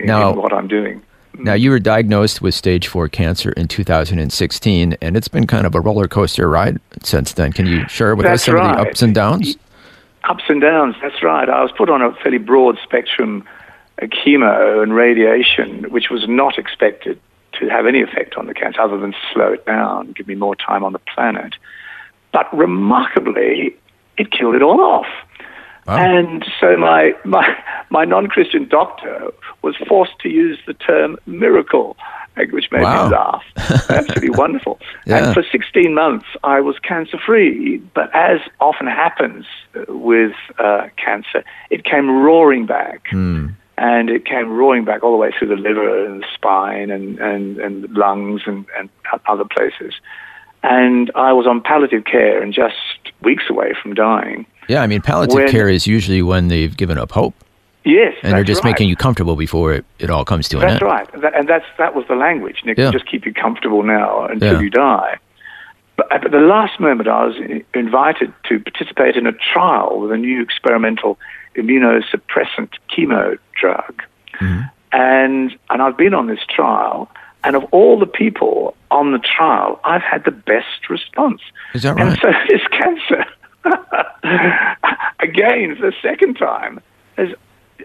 in, 0.00 0.06
now, 0.06 0.30
in 0.30 0.36
what 0.36 0.52
I'm 0.52 0.68
doing. 0.68 1.02
Now, 1.38 1.54
you 1.54 1.70
were 1.70 1.78
diagnosed 1.78 2.42
with 2.42 2.54
stage 2.54 2.88
four 2.88 3.08
cancer 3.08 3.52
in 3.52 3.66
2016, 3.68 4.96
and 5.00 5.16
it's 5.16 5.28
been 5.28 5.46
kind 5.46 5.66
of 5.66 5.74
a 5.74 5.80
roller 5.80 6.06
coaster 6.06 6.48
ride 6.48 6.78
since 7.02 7.32
then. 7.32 7.52
Can 7.52 7.66
you 7.66 7.88
share 7.88 8.14
with 8.14 8.24
that's 8.24 8.42
us 8.42 8.46
some 8.46 8.56
right. 8.56 8.78
of 8.78 8.84
the 8.84 8.90
ups 8.90 9.02
and 9.02 9.14
downs? 9.14 9.56
Ups 10.24 10.44
and 10.48 10.60
downs, 10.60 10.94
that's 11.00 11.22
right. 11.22 11.48
I 11.48 11.62
was 11.62 11.72
put 11.72 11.88
on 11.88 12.02
a 12.02 12.12
fairly 12.16 12.38
broad 12.38 12.78
spectrum 12.82 13.44
chemo 14.06 14.82
and 14.82 14.94
radiation, 14.94 15.84
which 15.90 16.10
was 16.10 16.26
not 16.28 16.58
expected 16.58 17.20
to 17.60 17.68
have 17.68 17.86
any 17.86 18.02
effect 18.02 18.36
on 18.36 18.46
the 18.46 18.54
cancer 18.54 18.80
other 18.80 18.98
than 18.98 19.14
slow 19.32 19.52
it 19.52 19.64
down, 19.66 20.12
give 20.12 20.26
me 20.26 20.34
more 20.34 20.56
time 20.56 20.84
on 20.84 20.92
the 20.92 20.98
planet. 21.14 21.54
But 22.32 22.54
remarkably, 22.56 23.76
it 24.16 24.30
killed 24.30 24.54
it 24.54 24.62
all 24.62 24.80
off. 24.80 25.06
Oh. 25.86 25.96
And 25.96 26.44
so 26.60 26.76
my, 26.76 27.12
my, 27.24 27.56
my 27.90 28.04
non 28.04 28.28
Christian 28.28 28.68
doctor 28.68 29.32
was 29.62 29.76
forced 29.88 30.18
to 30.20 30.28
use 30.28 30.58
the 30.66 30.74
term 30.74 31.18
miracle, 31.26 31.96
which 32.36 32.70
made 32.70 32.82
wow. 32.82 33.08
me 33.08 33.14
laugh. 33.14 33.42
Absolutely 33.90 34.30
wonderful. 34.30 34.78
Yeah. 35.06 35.24
And 35.24 35.34
for 35.34 35.42
16 35.42 35.92
months, 35.92 36.26
I 36.44 36.60
was 36.60 36.78
cancer 36.78 37.18
free. 37.18 37.78
But 37.94 38.14
as 38.14 38.40
often 38.60 38.86
happens 38.86 39.44
with 39.88 40.34
uh, 40.58 40.88
cancer, 40.96 41.44
it 41.70 41.84
came 41.84 42.08
roaring 42.08 42.64
back. 42.64 43.08
Mm 43.10 43.56
and 43.78 44.10
it 44.10 44.24
came 44.24 44.50
roaring 44.50 44.84
back 44.84 45.02
all 45.02 45.12
the 45.12 45.16
way 45.16 45.32
through 45.36 45.48
the 45.48 45.56
liver 45.56 46.06
and 46.06 46.22
the 46.22 46.26
spine 46.34 46.90
and, 46.90 47.18
and, 47.18 47.58
and 47.58 47.90
lungs 47.92 48.42
and, 48.46 48.66
and 48.76 48.88
other 49.26 49.44
places. 49.44 49.94
And 50.62 51.10
I 51.14 51.32
was 51.32 51.46
on 51.46 51.60
palliative 51.60 52.04
care 52.04 52.42
and 52.42 52.52
just 52.52 52.76
weeks 53.22 53.44
away 53.50 53.72
from 53.80 53.94
dying. 53.94 54.46
Yeah, 54.68 54.82
I 54.82 54.86
mean, 54.86 55.00
palliative 55.00 55.34
when, 55.34 55.48
care 55.48 55.68
is 55.68 55.86
usually 55.86 56.22
when 56.22 56.48
they've 56.48 56.76
given 56.76 56.98
up 56.98 57.10
hope. 57.10 57.34
Yes, 57.84 58.14
and 58.22 58.32
they're 58.32 58.44
just 58.44 58.62
right. 58.62 58.70
making 58.70 58.88
you 58.88 58.94
comfortable 58.94 59.34
before 59.34 59.72
it, 59.72 59.84
it 59.98 60.08
all 60.08 60.24
comes 60.24 60.48
to 60.50 60.58
an 60.58 60.62
end. 60.62 60.72
That's 60.74 60.82
right, 60.82 61.34
and 61.34 61.48
that's 61.48 61.64
that 61.78 61.96
was 61.96 62.04
the 62.06 62.14
language. 62.14 62.62
Nick, 62.64 62.78
yeah. 62.78 62.92
just 62.92 63.10
keep 63.10 63.26
you 63.26 63.34
comfortable 63.34 63.82
now 63.82 64.26
until 64.26 64.54
yeah. 64.54 64.60
you 64.60 64.70
die. 64.70 65.18
But 65.96 66.12
uh, 66.12 66.14
at 66.24 66.30
the 66.30 66.38
last 66.38 66.78
moment, 66.78 67.08
I 67.08 67.26
was 67.26 67.34
invited 67.74 68.32
to 68.48 68.60
participate 68.60 69.16
in 69.16 69.26
a 69.26 69.32
trial 69.32 70.00
with 70.00 70.12
a 70.12 70.16
new 70.16 70.40
experimental 70.42 71.18
immunosuppressant 71.54 72.70
chemo 72.90 73.38
drug. 73.58 74.02
Mm-hmm. 74.40 74.62
And, 74.92 75.56
and 75.70 75.82
I've 75.82 75.96
been 75.96 76.14
on 76.14 76.26
this 76.26 76.40
trial, 76.48 77.10
and 77.44 77.56
of 77.56 77.64
all 77.72 77.98
the 77.98 78.06
people 78.06 78.76
on 78.90 79.12
the 79.12 79.18
trial, 79.18 79.80
I've 79.84 80.02
had 80.02 80.24
the 80.24 80.30
best 80.30 80.88
response. 80.90 81.40
Is 81.74 81.82
that 81.82 81.96
right? 81.96 82.08
And 82.08 82.18
so 82.20 82.32
this 82.48 82.62
cancer, 82.70 83.24
again, 85.20 85.76
for 85.76 85.90
the 85.90 85.94
second 86.02 86.34
time, 86.34 86.80
has 87.16 87.28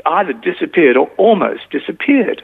either 0.05 0.33
disappeared 0.33 0.97
or 0.97 1.07
almost 1.17 1.69
disappeared. 1.71 2.43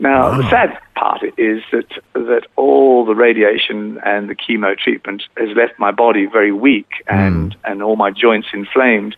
Now, 0.00 0.30
wow. 0.30 0.36
the 0.38 0.50
sad 0.50 0.78
part 0.94 1.22
is 1.36 1.62
that 1.72 1.88
that 2.14 2.46
all 2.56 3.04
the 3.04 3.14
radiation 3.14 3.98
and 4.04 4.30
the 4.30 4.34
chemo 4.34 4.76
treatment 4.76 5.22
has 5.36 5.50
left 5.54 5.78
my 5.78 5.90
body 5.90 6.26
very 6.26 6.52
weak 6.52 6.88
and, 7.06 7.52
mm. 7.52 7.56
and 7.64 7.82
all 7.82 7.96
my 7.96 8.10
joints 8.10 8.48
inflamed. 8.52 9.16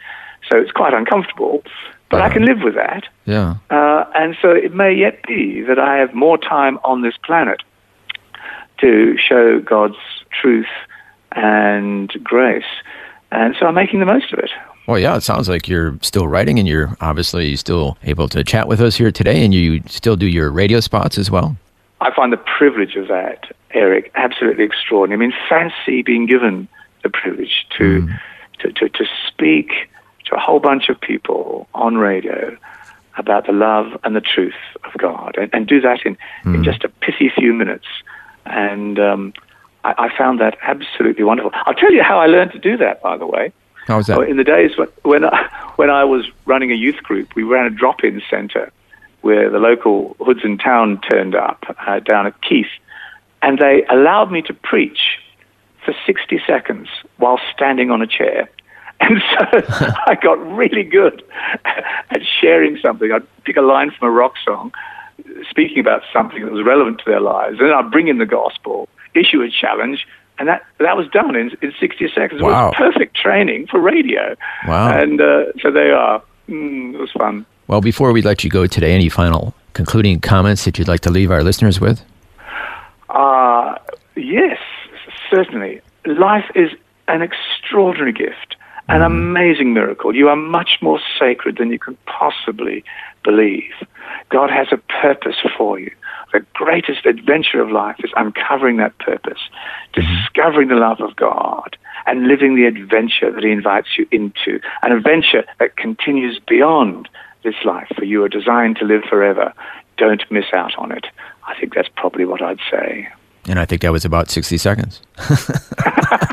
So 0.53 0.59
it's 0.59 0.71
quite 0.71 0.93
uncomfortable, 0.93 1.63
but 2.11 2.21
I 2.21 2.29
can 2.29 2.45
live 2.45 2.61
with 2.63 2.75
that. 2.75 3.05
Yeah. 3.25 3.57
Uh, 3.71 4.05
and 4.15 4.37
so 4.43 4.51
it 4.51 4.75
may 4.75 4.93
yet 4.93 5.27
be 5.27 5.63
that 5.63 5.79
I 5.79 5.97
have 5.97 6.13
more 6.13 6.37
time 6.37 6.79
on 6.85 7.01
this 7.01 7.15
planet 7.25 7.63
to 8.83 9.17
show 9.17 9.61
God's 9.61 9.97
truth 10.31 10.67
and 11.35 12.13
grace. 12.23 12.67
And 13.31 13.57
so 13.59 13.65
I'm 13.65 13.75
making 13.75 14.01
the 14.01 14.07
most 14.07 14.31
of 14.31 14.41
it. 14.41 14.51
Well, 14.87 14.99
yeah, 14.99 15.17
it 15.17 15.23
sounds 15.23 15.49
like 15.49 15.69
you're 15.69 15.99
still 16.03 16.29
writing 16.29 16.59
and 16.59 16.69
you're 16.69 16.95
obviously 17.01 17.57
still 17.57 17.97
able 18.03 18.29
to 18.29 18.45
chat 18.45 18.69
with 18.69 18.83
us 18.83 18.97
here 18.97 19.11
today 19.11 19.43
and 19.43 19.55
you 19.55 19.83
still 19.87 20.17
do 20.17 20.27
your 20.27 20.51
radio 20.51 20.81
spots 20.81 21.17
as 21.17 21.31
well. 21.31 21.57
I 22.03 22.15
find 22.15 22.31
the 22.31 22.37
privilege 22.59 22.95
of 22.97 23.09
that, 23.09 23.55
Eric, 23.71 24.11
absolutely 24.17 24.65
extraordinary. 24.65 25.25
I 25.25 25.29
mean, 25.29 25.39
fancy 25.49 26.03
being 26.03 26.27
given 26.27 26.69
the 27.03 27.09
privilege 27.09 27.67
to, 27.79 28.03
mm. 28.03 28.21
to, 28.59 28.73
to, 28.73 28.89
to 28.91 29.05
speak 29.29 29.89
to 30.33 30.37
a 30.37 30.41
whole 30.41 30.61
bunch 30.61 30.89
of 30.89 31.01
people 31.01 31.69
on 31.75 31.97
radio 31.97 32.57
about 33.19 33.47
the 33.47 33.53
love 33.53 33.99
and 34.05 34.17
the 34.17 34.21
truth 34.21 34.55
of 34.85 34.93
God, 34.99 35.37
and, 35.39 35.51
and 35.53 35.67
do 35.67 35.81
that 35.83 36.01
in, 36.07 36.15
mm. 36.15 36.47
in 36.47 36.55
hmm. 36.57 36.63
just 36.63 36.83
a 36.85 36.89
pithy 36.89 37.31
few 37.37 37.53
minutes. 37.53 37.87
And 38.47 38.99
um, 38.99 39.35
I, 39.85 39.95
I, 39.99 40.17
found 40.17 40.41
that 40.41 40.57
absolutely 40.63 41.23
wonderful. 41.23 41.53
I'll 41.67 41.75
tell 41.75 41.93
you 41.93 42.03
how 42.03 42.19
I 42.19 42.27
learned 42.27 42.53
to 42.53 42.59
do 42.59 42.79
that, 42.79 43.03
by 43.03 43.19
the 43.19 43.27
way. 43.27 43.53
How 43.87 43.99
was 43.99 44.07
that? 44.07 44.19
In 44.23 44.39
the 44.39 44.45
days 44.45 44.79
when, 44.79 44.89
when, 45.03 45.25
I, 45.27 45.49
when 45.77 45.91
I 45.91 46.05
was 46.05 46.27
running 46.47 46.73
a 46.73 46.75
youth 46.75 47.03
group, 47.03 47.35
we 47.35 47.43
ran 47.43 47.67
a 47.67 47.71
drop-in 47.71 48.23
centre 48.31 48.73
where 49.21 49.51
the 49.51 49.59
local 49.59 50.17
hoods 50.19 50.41
in 50.43 50.57
town 50.57 51.01
turned 51.09 51.35
up 51.35 51.65
uh, 51.87 52.01
down 52.01 52.27
at 52.27 52.41
Keith, 52.41 52.67
and 53.43 53.59
they 53.59 53.85
allowed 53.91 54.33
me 54.33 54.41
to 54.43 54.55
preach 54.55 55.19
for 55.85 55.95
60 56.07 56.41
seconds 56.47 56.89
while 57.19 57.39
standing 57.55 57.91
on 57.91 58.01
a 58.01 58.07
chair. 58.07 58.49
And 59.03 59.21
so 59.31 59.63
I 60.07 60.17
got 60.23 60.39
really 60.57 60.85
good 60.85 61.23
at 61.65 62.21
sharing 62.41 62.79
something. 62.79 63.11
I'd 63.11 63.27
pick 63.45 63.57
a 63.57 63.63
line 63.63 63.91
from 63.91 64.09
a 64.09 64.11
rock 64.11 64.35
song, 64.45 64.73
speaking 65.51 65.81
about 65.81 66.03
something 66.13 66.45
that 66.45 66.53
was 66.53 66.65
relevant 66.65 66.99
to 66.99 67.05
their 67.07 67.21
lives, 67.21 67.59
and 67.59 67.69
then 67.69 67.75
I'd 67.75 67.91
bring 67.91 68.09
in 68.09 68.19
the 68.19 68.27
gospel, 68.27 68.89
issue 69.15 69.43
a 69.43 69.51
challenge, 69.51 70.07
and 70.39 70.49
that 70.49 70.63
that 70.79 70.97
was 70.97 71.09
done 71.09 71.35
in, 71.37 71.51
in 71.63 71.73
60 71.79 72.09
seconds. 72.15 72.41
Wow. 72.41 72.49
It 72.49 72.79
was 72.79 72.93
perfect 72.93 73.17
training 73.17 73.67
for 73.67 73.81
radio. 73.81 74.37
Wow. 74.67 74.99
And 74.99 75.21
uh, 75.21 75.53
so 75.61 75.71
they 75.71 75.91
are. 75.91 76.23
Mm, 76.49 76.95
it 76.95 76.99
was 76.99 77.11
fun. 77.13 77.45
Well, 77.67 77.81
before 77.81 78.13
we 78.13 78.23
let 78.23 78.45
you 78.45 78.51
go 78.51 78.67
today, 78.67 78.93
any 78.93 79.09
final 79.09 79.55
concluding 79.73 80.21
comments 80.21 80.65
that 80.65 80.79
you'd 80.79 80.89
like 80.89 81.01
to 81.01 81.11
leave 81.11 81.31
our 81.31 81.43
listeners 81.43 81.81
with? 81.81 82.03
Uh, 83.09 83.77
yes, 84.17 84.59
certainly. 85.31 85.81
Life 86.05 86.51
is 86.55 86.71
an 87.09 87.23
extraordinary 87.23 88.13
gift 88.13 88.57
an 88.89 89.01
mm. 89.01 89.07
amazing 89.07 89.75
miracle. 89.75 90.15
You 90.15 90.29
are 90.29 90.37
much 90.37 90.79
more 90.81 91.01
sacred 91.19 91.59
than 91.59 91.71
you 91.71 91.79
can 91.79 91.97
possibly 92.07 92.85
believe. 93.25 93.73
God 94.31 94.51
has 94.51 94.69
a 94.73 94.77
purpose 95.01 95.37
for 95.57 95.79
you. 95.79 95.91
The 96.33 96.45
greatest 96.55 97.05
adventure 97.05 97.61
of 97.61 97.71
life 97.71 97.97
is 98.03 98.11
uncovering 98.17 98.79
that 98.79 98.97
purpose, 98.99 99.39
mm-hmm. 99.95 100.01
discovering 100.01 100.69
the 100.69 100.77
love 100.77 101.01
of 101.01 101.15
God, 101.17 101.77
and 102.07 102.27
living 102.27 102.57
the 102.57 102.65
adventure 102.65 103.31
that 103.31 103.45
He 103.45 103.51
invites 103.51 103.99
you 103.99 104.07
into. 104.11 104.61
An 104.83 104.93
adventure 104.93 105.45
that 105.59 105.77
continues 105.77 106.41
beyond 106.49 107.09
this 107.45 107.55
life, 107.65 107.89
for 107.95 108.05
you 108.05 108.25
are 108.25 108.29
designed 108.29 108.77
to 108.77 108.85
live 108.85 109.03
forever. 109.09 109.53
don't 109.99 110.23
miss 110.31 110.47
out 110.55 110.77
on 110.79 110.91
it. 110.91 111.07
I 111.47 111.59
think 111.59 111.75
that's 111.75 111.89
probably 111.97 112.25
what 112.25 112.41
I'd 112.41 112.61
say. 112.71 113.09
And 113.47 113.59
I 113.59 113.65
think 113.65 113.83
that 113.83 113.93
was 113.93 114.05
about 114.05 114.31
60 114.31 114.57
seconds. 114.57 115.03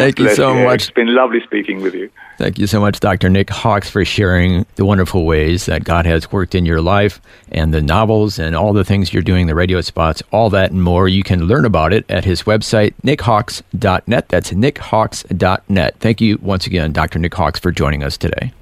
Thank 0.00 0.18
you 0.18 0.34
so 0.34 0.54
much. 0.54 0.82
It's 0.82 0.90
been 0.90 1.14
lovely 1.14 1.40
speaking 1.44 1.82
with 1.82 1.94
you. 1.94 2.10
Thank 2.38 2.58
you 2.58 2.66
so 2.68 2.80
much, 2.80 3.00
Dr. 3.00 3.28
Nick 3.28 3.50
Hawkes, 3.50 3.90
for 3.90 4.04
sharing 4.04 4.64
the 4.76 4.84
wonderful 4.84 5.24
ways 5.26 5.66
that 5.66 5.82
God 5.82 6.06
has 6.06 6.30
worked 6.30 6.54
in 6.54 6.64
your 6.64 6.80
life 6.80 7.20
and 7.50 7.74
the 7.74 7.80
novels 7.80 8.38
and 8.38 8.54
all 8.54 8.72
the 8.72 8.84
things 8.84 9.12
you're 9.12 9.24
doing, 9.24 9.48
the 9.48 9.56
radio 9.56 9.80
spots, 9.80 10.22
all 10.30 10.48
that 10.50 10.70
and 10.70 10.82
more. 10.82 11.08
You 11.08 11.24
can 11.24 11.46
learn 11.46 11.64
about 11.64 11.92
it 11.92 12.08
at 12.08 12.24
his 12.24 12.44
website, 12.44 12.94
nickhawkes.net. 13.02 14.28
That's 14.28 14.52
nickhawkes.net. 14.52 15.96
Thank 15.98 16.20
you 16.20 16.38
once 16.40 16.66
again, 16.66 16.92
Dr. 16.92 17.18
Nick 17.18 17.34
Hawkes, 17.34 17.58
for 17.58 17.72
joining 17.72 18.04
us 18.04 18.16
today. 18.16 18.52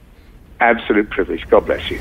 Absolute 0.61 1.11
privilege. 1.11 1.47
God 1.51 1.67
bless 1.67 1.91
you. 1.91 2.01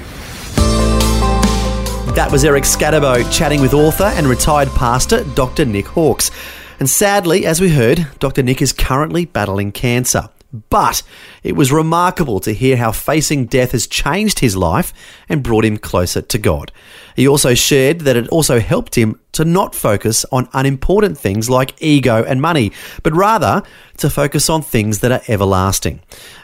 That 2.16 2.30
was 2.32 2.46
Eric 2.46 2.64
Scatterbo 2.64 3.30
chatting 3.30 3.60
with 3.60 3.74
author 3.74 4.06
and 4.06 4.28
retired 4.28 4.70
pastor 4.70 5.26
Dr. 5.36 5.66
Nick 5.66 5.86
Hawkes. 5.88 6.32
And 6.80 6.90
sadly, 6.90 7.46
as 7.46 7.62
we 7.62 7.70
heard, 7.70 8.08
Dr. 8.20 8.44
Nick 8.44 8.62
is 8.62 8.74
currently 8.74 9.26
battling 9.26 9.72
cancer. 9.72 10.30
But 10.70 11.04
it 11.44 11.56
was 11.56 11.72
remarkable 11.72 12.40
to 12.40 12.54
hear 12.54 12.78
how 12.78 12.92
facing 12.92 13.46
death 13.46 13.72
has 13.72 13.88
changed 13.88 14.40
his 14.40 14.56
life 14.56 14.94
and 15.28 15.44
brought 15.44 15.66
him 15.66 15.78
closer 15.78 16.22
to 16.22 16.38
God. 16.38 16.72
He 17.16 17.28
also 17.28 17.54
shared 17.54 18.02
that 18.02 18.16
it 18.16 18.28
also 18.30 18.60
helped 18.60 18.96
him 18.96 19.20
to 19.34 19.44
not 19.44 19.76
focus 19.76 20.26
on 20.32 20.48
unimportant 20.54 21.18
things 21.18 21.50
like 21.50 21.82
ego 21.82 22.24
and 22.24 22.42
money, 22.42 22.72
but 23.04 23.14
rather 23.14 23.64
to 23.98 24.10
focus 24.10 24.50
on 24.50 24.62
things 24.62 25.00
that 25.00 25.12
are 25.12 25.22
everlasting. 25.28 26.02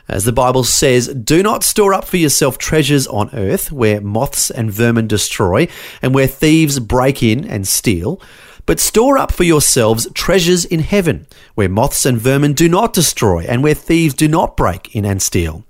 As 0.09 0.25
the 0.25 0.33
Bible 0.33 0.65
says, 0.65 1.07
do 1.07 1.41
not 1.41 1.63
store 1.63 1.93
up 1.93 2.03
for 2.03 2.17
yourself 2.17 2.57
treasures 2.57 3.07
on 3.07 3.29
earth 3.33 3.71
where 3.71 4.01
moths 4.01 4.51
and 4.51 4.71
vermin 4.71 5.07
destroy 5.07 5.69
and 6.01 6.13
where 6.13 6.27
thieves 6.27 6.79
break 6.79 7.23
in 7.23 7.45
and 7.45 7.65
steal. 7.65 8.21
But 8.65 8.79
store 8.79 9.17
up 9.17 9.31
for 9.31 9.43
yourselves 9.43 10.07
treasures 10.13 10.65
in 10.65 10.79
heaven, 10.79 11.27
where 11.55 11.69
moths 11.69 12.05
and 12.05 12.19
vermin 12.19 12.53
do 12.53 12.69
not 12.69 12.93
destroy, 12.93 13.43
and 13.43 13.63
where 13.63 13.73
thieves 13.73 14.13
do 14.13 14.27
not 14.27 14.57
break 14.57 14.95
in 14.95 15.05
and 15.05 15.21
steal. 15.21 15.65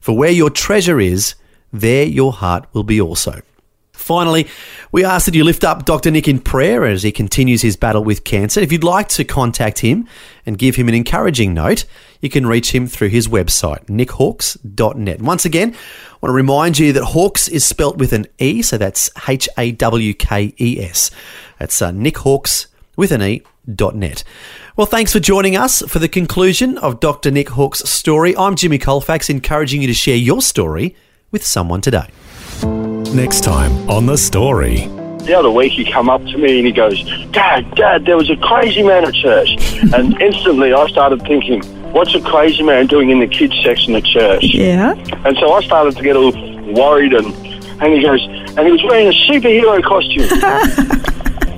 For 0.00 0.16
where 0.16 0.30
your 0.30 0.50
treasure 0.50 1.00
is, 1.00 1.34
there 1.72 2.04
your 2.04 2.32
heart 2.32 2.66
will 2.72 2.84
be 2.84 3.00
also. 3.00 3.40
Finally, 3.92 4.48
we 4.90 5.04
ask 5.04 5.26
that 5.26 5.34
you 5.34 5.44
lift 5.44 5.62
up 5.62 5.84
Dr. 5.84 6.10
Nick 6.10 6.26
in 6.26 6.40
prayer 6.40 6.84
as 6.84 7.04
he 7.04 7.12
continues 7.12 7.62
his 7.62 7.76
battle 7.76 8.02
with 8.02 8.24
cancer. 8.24 8.60
If 8.60 8.72
you'd 8.72 8.82
like 8.82 9.08
to 9.10 9.24
contact 9.24 9.78
him 9.78 10.08
and 10.44 10.58
give 10.58 10.74
him 10.74 10.88
an 10.88 10.94
encouraging 10.94 11.54
note, 11.54 11.84
you 12.20 12.28
can 12.28 12.46
reach 12.46 12.74
him 12.74 12.88
through 12.88 13.10
his 13.10 13.28
website, 13.28 13.86
nickhawkes.net. 13.86 15.22
Once 15.22 15.44
again, 15.44 15.72
I 15.72 16.16
want 16.20 16.30
to 16.30 16.32
remind 16.32 16.78
you 16.78 16.92
that 16.94 17.04
Hawkes 17.04 17.46
is 17.46 17.64
spelt 17.64 17.96
with 17.98 18.12
an 18.12 18.26
E, 18.38 18.62
so 18.62 18.76
that's 18.76 19.08
H 19.28 19.48
A 19.56 19.70
W 19.72 20.14
K 20.14 20.52
E 20.58 20.80
S. 20.80 21.10
That's 21.62 21.80
uh, 21.80 21.92
nickhawkes 21.92 22.66
with 22.96 23.12
an 23.12 23.22
E. 23.22 23.42
Dot 23.72 23.94
net. 23.94 24.24
Well, 24.76 24.88
thanks 24.88 25.12
for 25.12 25.20
joining 25.20 25.56
us 25.56 25.80
for 25.82 26.00
the 26.00 26.08
conclusion 26.08 26.76
of 26.78 26.98
Dr. 26.98 27.30
Nick 27.30 27.50
Hawkes' 27.50 27.88
story. 27.88 28.36
I'm 28.36 28.56
Jimmy 28.56 28.78
Colfax, 28.78 29.30
encouraging 29.30 29.80
you 29.80 29.86
to 29.86 29.94
share 29.94 30.16
your 30.16 30.42
story 30.42 30.96
with 31.30 31.46
someone 31.46 31.80
today. 31.80 32.08
Next 33.14 33.44
time 33.44 33.88
on 33.88 34.06
The 34.06 34.18
Story. 34.18 34.88
The 35.18 35.34
other 35.38 35.52
week 35.52 35.74
he 35.74 35.84
come 35.84 36.10
up 36.10 36.24
to 36.24 36.36
me 36.36 36.58
and 36.58 36.66
he 36.66 36.72
goes, 36.72 37.00
Dad, 37.30 37.72
Dad, 37.76 38.06
there 38.06 38.16
was 38.16 38.28
a 38.28 38.36
crazy 38.38 38.82
man 38.82 39.04
at 39.04 39.14
church. 39.14 39.50
and 39.94 40.20
instantly 40.20 40.74
I 40.74 40.88
started 40.88 41.22
thinking, 41.22 41.62
what's 41.92 42.12
a 42.16 42.20
crazy 42.22 42.64
man 42.64 42.88
doing 42.88 43.10
in 43.10 43.20
the 43.20 43.28
kids 43.28 43.54
section 43.62 43.94
of 43.94 44.02
church? 44.02 44.42
Yeah. 44.42 44.94
And 45.24 45.36
so 45.38 45.52
I 45.52 45.62
started 45.62 45.96
to 45.96 46.02
get 46.02 46.16
all 46.16 46.32
worried 46.74 47.12
and, 47.12 47.26
and 47.80 47.92
he 47.92 48.02
goes, 48.02 48.20
and 48.56 48.66
he 48.66 48.72
was 48.72 48.82
wearing 48.82 49.06
a 49.06 49.12
superhero 49.12 49.80
costume. 49.84 51.11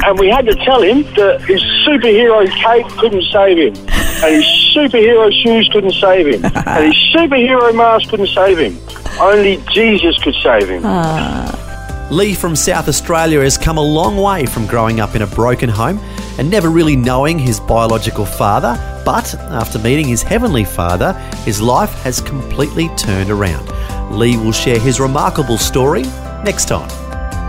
and 0.06 0.18
we 0.18 0.28
had 0.28 0.46
to 0.46 0.54
tell 0.54 0.82
him 0.82 1.02
that 1.14 1.40
his 1.42 1.62
superhero 1.86 2.46
cape 2.62 2.86
couldn't 2.98 3.24
save 3.32 3.58
him. 3.58 3.74
And 4.22 4.34
his 4.36 4.44
superhero 4.74 5.32
shoes 5.42 5.68
couldn't 5.72 5.94
save 5.94 6.26
him. 6.26 6.44
And 6.66 6.92
his 6.92 7.14
superhero 7.14 7.74
mask 7.74 8.10
couldn't 8.10 8.28
save 8.28 8.58
him. 8.58 8.78
Only 9.20 9.62
Jesus 9.72 10.16
could 10.22 10.34
save 10.42 10.68
him. 10.68 10.82
Ah. 10.84 12.08
Lee 12.10 12.34
from 12.34 12.54
South 12.54 12.88
Australia 12.88 13.40
has 13.40 13.56
come 13.56 13.78
a 13.78 13.82
long 13.82 14.18
way 14.18 14.44
from 14.44 14.66
growing 14.66 15.00
up 15.00 15.14
in 15.14 15.22
a 15.22 15.26
broken 15.26 15.68
home 15.68 15.98
and 16.38 16.50
never 16.50 16.68
really 16.68 16.96
knowing 16.96 17.38
his 17.38 17.60
biological 17.60 18.26
father, 18.26 18.76
but 19.04 19.34
after 19.34 19.78
meeting 19.78 20.06
his 20.06 20.22
heavenly 20.22 20.64
father, 20.64 21.12
his 21.44 21.62
life 21.62 21.92
has 22.02 22.20
completely 22.20 22.88
turned 22.96 23.30
around. 23.30 23.68
Lee 24.16 24.36
will 24.36 24.52
share 24.52 24.78
his 24.78 25.00
remarkable 25.00 25.56
story 25.56 26.02
next 26.44 26.66
time. 26.66 27.03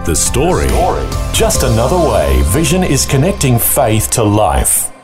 The 0.05 0.15
Story. 0.15 0.67
Just 1.33 1.63
another 1.63 1.97
way 1.97 2.39
Vision 2.49 2.83
is 2.83 3.07
connecting 3.07 3.57
faith 3.57 4.11
to 4.11 4.23
life. 4.23 4.94